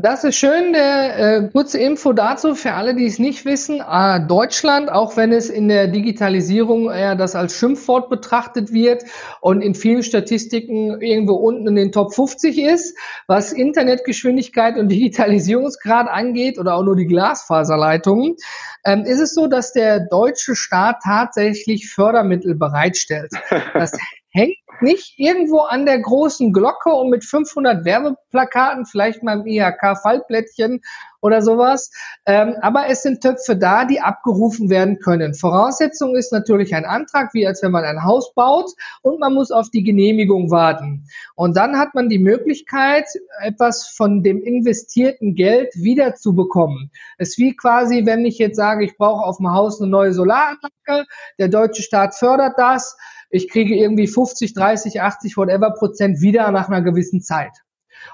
Das 0.00 0.22
ist 0.22 0.36
schön. 0.36 0.74
Der, 0.74 1.18
äh, 1.18 1.48
kurze 1.48 1.80
Info 1.80 2.12
dazu 2.12 2.54
für 2.54 2.74
alle, 2.74 2.94
die 2.94 3.06
es 3.06 3.18
nicht 3.18 3.44
wissen. 3.44 3.80
Äh, 3.80 4.24
Deutschland, 4.28 4.92
auch 4.92 5.16
wenn 5.16 5.32
es 5.32 5.50
in 5.50 5.66
der 5.66 5.88
Digitalisierung 5.88 6.88
eher 6.88 7.16
das 7.16 7.34
als 7.34 7.56
Schimpfwort 7.56 8.08
betrachtet 8.08 8.72
wird 8.72 9.02
und 9.40 9.60
in 9.60 9.74
vielen 9.74 10.04
Statistiken 10.04 11.00
irgendwo 11.00 11.34
unten 11.34 11.66
in 11.66 11.74
den 11.74 11.90
Top 11.90 12.14
50 12.14 12.58
ist, 12.58 12.96
was 13.26 13.52
Internetgeschwindigkeit 13.52 14.76
und 14.76 14.88
Digitalisierungsgrad 14.92 16.06
angeht 16.06 16.60
oder 16.60 16.76
auch 16.76 16.84
nur 16.84 16.94
die 16.94 17.08
Glasfaserleitungen, 17.08 18.36
ähm, 18.84 19.02
ist 19.02 19.18
es 19.18 19.34
so, 19.34 19.48
dass 19.48 19.72
der 19.72 19.98
deutsche 19.98 20.54
Staat 20.54 20.98
tatsächlich 21.02 21.90
Fördermittel 21.90 22.54
bereitstellt. 22.54 23.32
Das 23.74 23.90
hängt 24.38 24.56
nicht 24.80 25.18
irgendwo 25.18 25.60
an 25.60 25.86
der 25.86 25.98
großen 25.98 26.52
Glocke 26.52 26.90
und 26.90 27.10
mit 27.10 27.24
500 27.24 27.84
Werbeplakaten, 27.84 28.86
vielleicht 28.86 29.22
mal 29.22 29.40
im 29.40 29.46
IHK-Fallplättchen 29.46 30.80
oder 31.20 31.42
sowas. 31.42 31.90
Ähm, 32.26 32.54
aber 32.60 32.86
es 32.88 33.02
sind 33.02 33.20
Töpfe 33.20 33.56
da, 33.56 33.84
die 33.84 34.00
abgerufen 34.00 34.70
werden 34.70 35.00
können. 35.00 35.34
Voraussetzung 35.34 36.14
ist 36.14 36.32
natürlich 36.32 36.74
ein 36.76 36.84
Antrag, 36.84 37.34
wie 37.34 37.44
als 37.44 37.60
wenn 37.62 37.72
man 37.72 37.84
ein 37.84 38.04
Haus 38.04 38.32
baut 38.34 38.70
und 39.02 39.18
man 39.18 39.34
muss 39.34 39.50
auf 39.50 39.68
die 39.70 39.82
Genehmigung 39.82 40.50
warten. 40.50 41.06
Und 41.34 41.56
dann 41.56 41.76
hat 41.76 41.94
man 41.94 42.08
die 42.08 42.20
Möglichkeit, 42.20 43.06
etwas 43.42 43.88
von 43.88 44.22
dem 44.22 44.40
investierten 44.42 45.34
Geld 45.34 45.74
wiederzubekommen. 45.74 46.92
Es 47.16 47.30
ist 47.30 47.38
wie 47.38 47.56
quasi, 47.56 48.06
wenn 48.06 48.24
ich 48.24 48.38
jetzt 48.38 48.56
sage, 48.56 48.84
ich 48.84 48.96
brauche 48.96 49.24
auf 49.24 49.38
dem 49.38 49.52
Haus 49.52 49.80
eine 49.80 49.90
neue 49.90 50.12
Solaranlage, 50.12 51.06
der 51.38 51.48
deutsche 51.48 51.82
Staat 51.82 52.14
fördert 52.14 52.54
das 52.58 52.96
ich 53.30 53.48
kriege 53.48 53.74
irgendwie 53.76 54.06
50, 54.06 54.54
30, 54.54 55.00
80, 55.00 55.36
whatever 55.36 55.72
Prozent 55.72 56.20
wieder 56.20 56.50
nach 56.50 56.68
einer 56.68 56.82
gewissen 56.82 57.20
Zeit. 57.20 57.52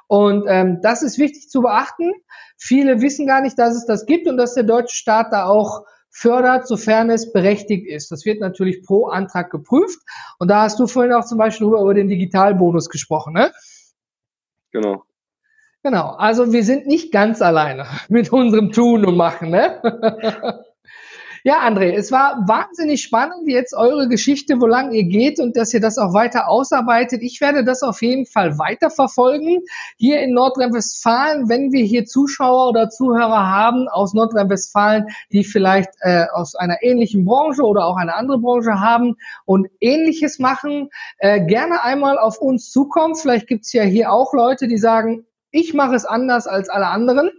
Und 0.06 0.44
ähm, 0.48 0.80
das 0.82 1.02
ist 1.02 1.18
wichtig 1.18 1.48
zu 1.48 1.62
beachten. 1.62 2.12
Viele 2.56 3.00
wissen 3.00 3.26
gar 3.26 3.40
nicht, 3.40 3.58
dass 3.58 3.74
es 3.74 3.86
das 3.86 4.06
gibt 4.06 4.26
und 4.28 4.36
dass 4.36 4.54
der 4.54 4.64
deutsche 4.64 4.96
Staat 4.96 5.32
da 5.32 5.46
auch 5.46 5.84
fördert, 6.10 6.66
sofern 6.66 7.10
es 7.10 7.32
berechtigt 7.32 7.88
ist. 7.88 8.10
Das 8.12 8.24
wird 8.24 8.40
natürlich 8.40 8.84
pro 8.84 9.06
Antrag 9.06 9.50
geprüft. 9.50 9.98
Und 10.38 10.48
da 10.48 10.62
hast 10.62 10.78
du 10.78 10.86
vorhin 10.86 11.12
auch 11.12 11.24
zum 11.24 11.38
Beispiel 11.38 11.66
über 11.66 11.94
den 11.94 12.08
Digitalbonus 12.08 12.88
gesprochen, 12.88 13.34
ne? 13.34 13.52
Genau. 14.70 15.02
Genau. 15.82 16.10
Also 16.12 16.52
wir 16.52 16.64
sind 16.64 16.86
nicht 16.86 17.12
ganz 17.12 17.42
alleine 17.42 17.86
mit 18.08 18.32
unserem 18.32 18.72
Tun 18.72 19.04
und 19.04 19.16
Machen, 19.16 19.50
ne? 19.50 20.64
Ja, 21.46 21.60
André, 21.60 21.92
es 21.92 22.10
war 22.10 22.48
wahnsinnig 22.48 23.02
spannend, 23.02 23.46
jetzt 23.46 23.74
eure 23.74 24.08
Geschichte, 24.08 24.62
wo 24.62 24.66
lang 24.66 24.92
ihr 24.92 25.04
geht 25.04 25.38
und 25.38 25.58
dass 25.58 25.74
ihr 25.74 25.80
das 25.80 25.98
auch 25.98 26.14
weiter 26.14 26.48
ausarbeitet. 26.48 27.20
Ich 27.20 27.42
werde 27.42 27.64
das 27.64 27.82
auf 27.82 28.00
jeden 28.00 28.24
Fall 28.24 28.58
weiterverfolgen. 28.58 29.62
Hier 29.98 30.22
in 30.22 30.32
Nordrhein-Westfalen, 30.32 31.50
wenn 31.50 31.70
wir 31.70 31.84
hier 31.84 32.06
Zuschauer 32.06 32.70
oder 32.70 32.88
Zuhörer 32.88 33.46
haben 33.46 33.88
aus 33.88 34.14
Nordrhein-Westfalen, 34.14 35.08
die 35.32 35.44
vielleicht 35.44 35.90
äh, 36.00 36.24
aus 36.32 36.54
einer 36.54 36.82
ähnlichen 36.82 37.26
Branche 37.26 37.62
oder 37.62 37.84
auch 37.84 37.98
eine 37.98 38.14
andere 38.14 38.38
Branche 38.38 38.80
haben 38.80 39.16
und 39.44 39.68
ähnliches 39.80 40.38
machen, 40.38 40.88
äh, 41.18 41.44
gerne 41.44 41.84
einmal 41.84 42.18
auf 42.18 42.38
uns 42.38 42.70
zukommen. 42.70 43.16
Vielleicht 43.16 43.48
gibt's 43.48 43.74
ja 43.74 43.82
hier 43.82 44.10
auch 44.10 44.32
Leute, 44.32 44.66
die 44.66 44.78
sagen, 44.78 45.26
ich 45.50 45.74
mache 45.74 45.94
es 45.94 46.06
anders 46.06 46.46
als 46.46 46.70
alle 46.70 46.86
anderen. 46.86 47.30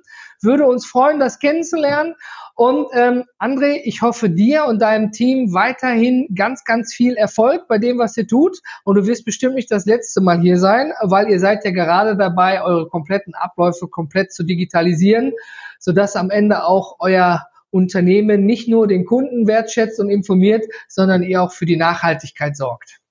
Würde 0.41 0.67
uns 0.67 0.85
freuen, 0.85 1.19
das 1.19 1.39
kennenzulernen. 1.39 2.13
Und 2.55 2.87
ähm, 2.93 3.25
André, 3.37 3.81
ich 3.83 4.01
hoffe 4.01 4.29
dir 4.29 4.65
und 4.65 4.81
deinem 4.81 5.11
Team 5.11 5.53
weiterhin 5.53 6.27
ganz, 6.33 6.63
ganz 6.63 6.93
viel 6.93 7.15
Erfolg 7.15 7.67
bei 7.67 7.77
dem, 7.77 7.99
was 7.99 8.15
ihr 8.15 8.27
tut. 8.27 8.59
Und 8.85 8.95
du 8.95 9.05
wirst 9.05 9.25
bestimmt 9.25 9.55
nicht 9.55 9.69
das 9.69 9.85
letzte 9.85 10.21
Mal 10.21 10.39
hier 10.39 10.57
sein, 10.57 10.93
weil 11.01 11.29
ihr 11.29 11.39
seid 11.39 11.65
ja 11.65 11.71
gerade 11.71 12.15
dabei, 12.15 12.63
eure 12.63 12.87
kompletten 12.87 13.35
Abläufe 13.35 13.89
komplett 13.89 14.31
zu 14.31 14.43
digitalisieren, 14.43 15.33
sodass 15.79 16.15
am 16.15 16.29
Ende 16.29 16.63
auch 16.63 16.95
euer 16.99 17.45
Unternehmen 17.71 18.45
nicht 18.45 18.69
nur 18.69 18.87
den 18.87 19.05
Kunden 19.05 19.47
wertschätzt 19.47 19.99
und 19.99 20.09
informiert, 20.09 20.63
sondern 20.87 21.23
ihr 21.23 21.41
auch 21.41 21.51
für 21.51 21.65
die 21.65 21.75
Nachhaltigkeit 21.75 22.55
sorgt. 22.55 23.01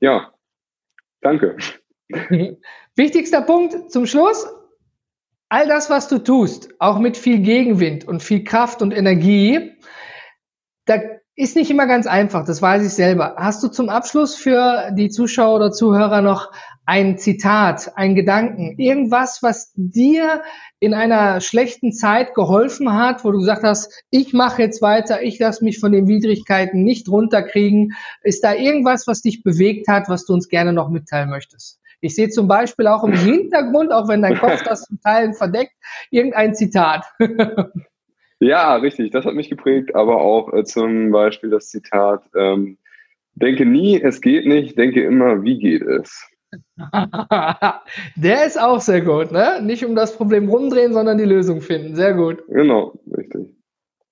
Ja, 0.00 0.32
danke. 1.20 1.56
Wichtigster 2.96 3.40
Punkt 3.42 3.92
zum 3.92 4.06
Schluss 4.06 4.48
all 5.52 5.68
das, 5.68 5.90
was 5.90 6.08
du 6.08 6.18
tust, 6.18 6.70
auch 6.78 6.98
mit 6.98 7.18
viel 7.18 7.40
Gegenwind 7.40 8.08
und 8.08 8.22
viel 8.22 8.42
Kraft 8.42 8.80
und 8.80 8.90
Energie, 8.90 9.72
da 10.86 10.94
ist 11.34 11.56
nicht 11.56 11.70
immer 11.70 11.86
ganz 11.86 12.06
einfach, 12.06 12.46
das 12.46 12.62
weiß 12.62 12.86
ich 12.86 12.94
selber. 12.94 13.34
Hast 13.36 13.62
du 13.62 13.68
zum 13.68 13.90
Abschluss 13.90 14.34
für 14.34 14.90
die 14.92 15.10
Zuschauer 15.10 15.56
oder 15.56 15.70
Zuhörer 15.70 16.22
noch 16.22 16.50
ein 16.86 17.18
Zitat, 17.18 17.92
ein 17.96 18.14
Gedanken, 18.14 18.78
irgendwas, 18.78 19.42
was 19.42 19.72
dir 19.74 20.42
in 20.80 20.94
einer 20.94 21.42
schlechten 21.42 21.92
Zeit 21.92 22.34
geholfen 22.34 22.90
hat, 22.90 23.22
wo 23.22 23.30
du 23.30 23.38
gesagt 23.38 23.62
hast, 23.62 23.92
ich 24.08 24.32
mache 24.32 24.62
jetzt 24.62 24.80
weiter, 24.80 25.22
ich 25.22 25.38
lasse 25.38 25.62
mich 25.64 25.80
von 25.80 25.92
den 25.92 26.08
Widrigkeiten 26.08 26.82
nicht 26.82 27.10
runterkriegen. 27.10 27.92
Ist 28.22 28.42
da 28.42 28.54
irgendwas, 28.54 29.06
was 29.06 29.20
dich 29.20 29.42
bewegt 29.42 29.86
hat, 29.86 30.08
was 30.08 30.24
du 30.24 30.32
uns 30.32 30.48
gerne 30.48 30.72
noch 30.72 30.88
mitteilen 30.88 31.28
möchtest? 31.28 31.81
Ich 32.02 32.16
sehe 32.16 32.28
zum 32.28 32.48
Beispiel 32.48 32.88
auch 32.88 33.04
im 33.04 33.12
Hintergrund, 33.12 33.92
auch 33.92 34.08
wenn 34.08 34.22
dein 34.22 34.36
Kopf 34.36 34.62
das 34.64 34.82
zum 34.82 35.00
Teil 35.00 35.32
verdeckt, 35.34 35.72
irgendein 36.10 36.52
Zitat. 36.52 37.04
ja, 38.40 38.74
richtig, 38.74 39.12
das 39.12 39.24
hat 39.24 39.34
mich 39.34 39.48
geprägt, 39.48 39.94
aber 39.94 40.20
auch 40.20 40.52
äh, 40.52 40.64
zum 40.64 41.12
Beispiel 41.12 41.50
das 41.50 41.68
Zitat, 41.68 42.24
ähm, 42.36 42.76
denke 43.34 43.64
nie, 43.64 44.02
es 44.02 44.20
geht 44.20 44.46
nicht, 44.46 44.76
denke 44.76 45.04
immer, 45.04 45.44
wie 45.44 45.58
geht 45.58 45.82
es? 45.82 46.28
Der 48.16 48.46
ist 48.46 48.60
auch 48.60 48.80
sehr 48.80 49.00
gut, 49.00 49.30
ne? 49.30 49.60
Nicht 49.62 49.84
um 49.84 49.94
das 49.94 50.16
Problem 50.16 50.48
rumdrehen, 50.48 50.92
sondern 50.92 51.18
die 51.18 51.24
Lösung 51.24 51.60
finden. 51.60 51.94
Sehr 51.94 52.14
gut. 52.14 52.42
Genau, 52.48 53.00
richtig. 53.16 53.54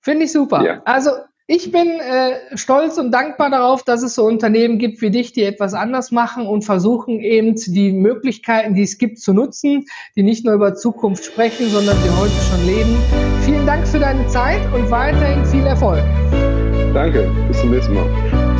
Finde 0.00 0.24
ich 0.24 0.33
super. 0.33 0.64
Ja. 0.64 0.81
Also 0.85 1.11
ich 1.51 1.73
bin 1.73 1.89
äh, 1.99 2.57
stolz 2.57 2.97
und 2.97 3.11
dankbar 3.11 3.51
darauf, 3.51 3.83
dass 3.83 4.05
es 4.05 4.15
so 4.15 4.25
Unternehmen 4.25 4.79
gibt 4.79 5.03
wie 5.03 5.11
dich, 5.11 5.33
die 5.33 5.43
etwas 5.43 5.75
anders 5.75 6.13
machen 6.13 6.47
und 6.47 6.63
versuchen 6.63 7.19
eben 7.19 7.57
die 7.57 7.91
Möglichkeiten, 7.91 8.75
die 8.75 8.85
es 8.85 8.99
gibt, 8.99 9.19
zu 9.19 9.33
nutzen, 9.33 9.87
die 10.15 10.23
nicht 10.23 10.45
nur 10.45 10.55
über 10.55 10.77
Zukunft 10.77 11.25
sprechen, 11.25 11.69
sondern 11.69 11.97
die 12.05 12.11
heute 12.11 12.33
schon 12.49 12.67
leben. 12.67 12.97
Vielen 13.45 13.67
Dank 13.67 13.89
für 13.89 13.99
deine 13.99 14.29
Zeit 14.29 14.61
und 14.73 14.93
weiterhin 14.93 15.45
viel 15.45 15.67
Erfolg. 15.67 16.05
Danke, 16.95 17.29
bis 17.49 17.61
zum 17.61 17.73
nächsten 17.73 17.95
Mal. 17.95 18.07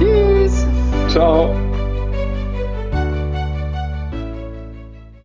Tschüss. 0.01 0.67
Ciao. 1.09 1.70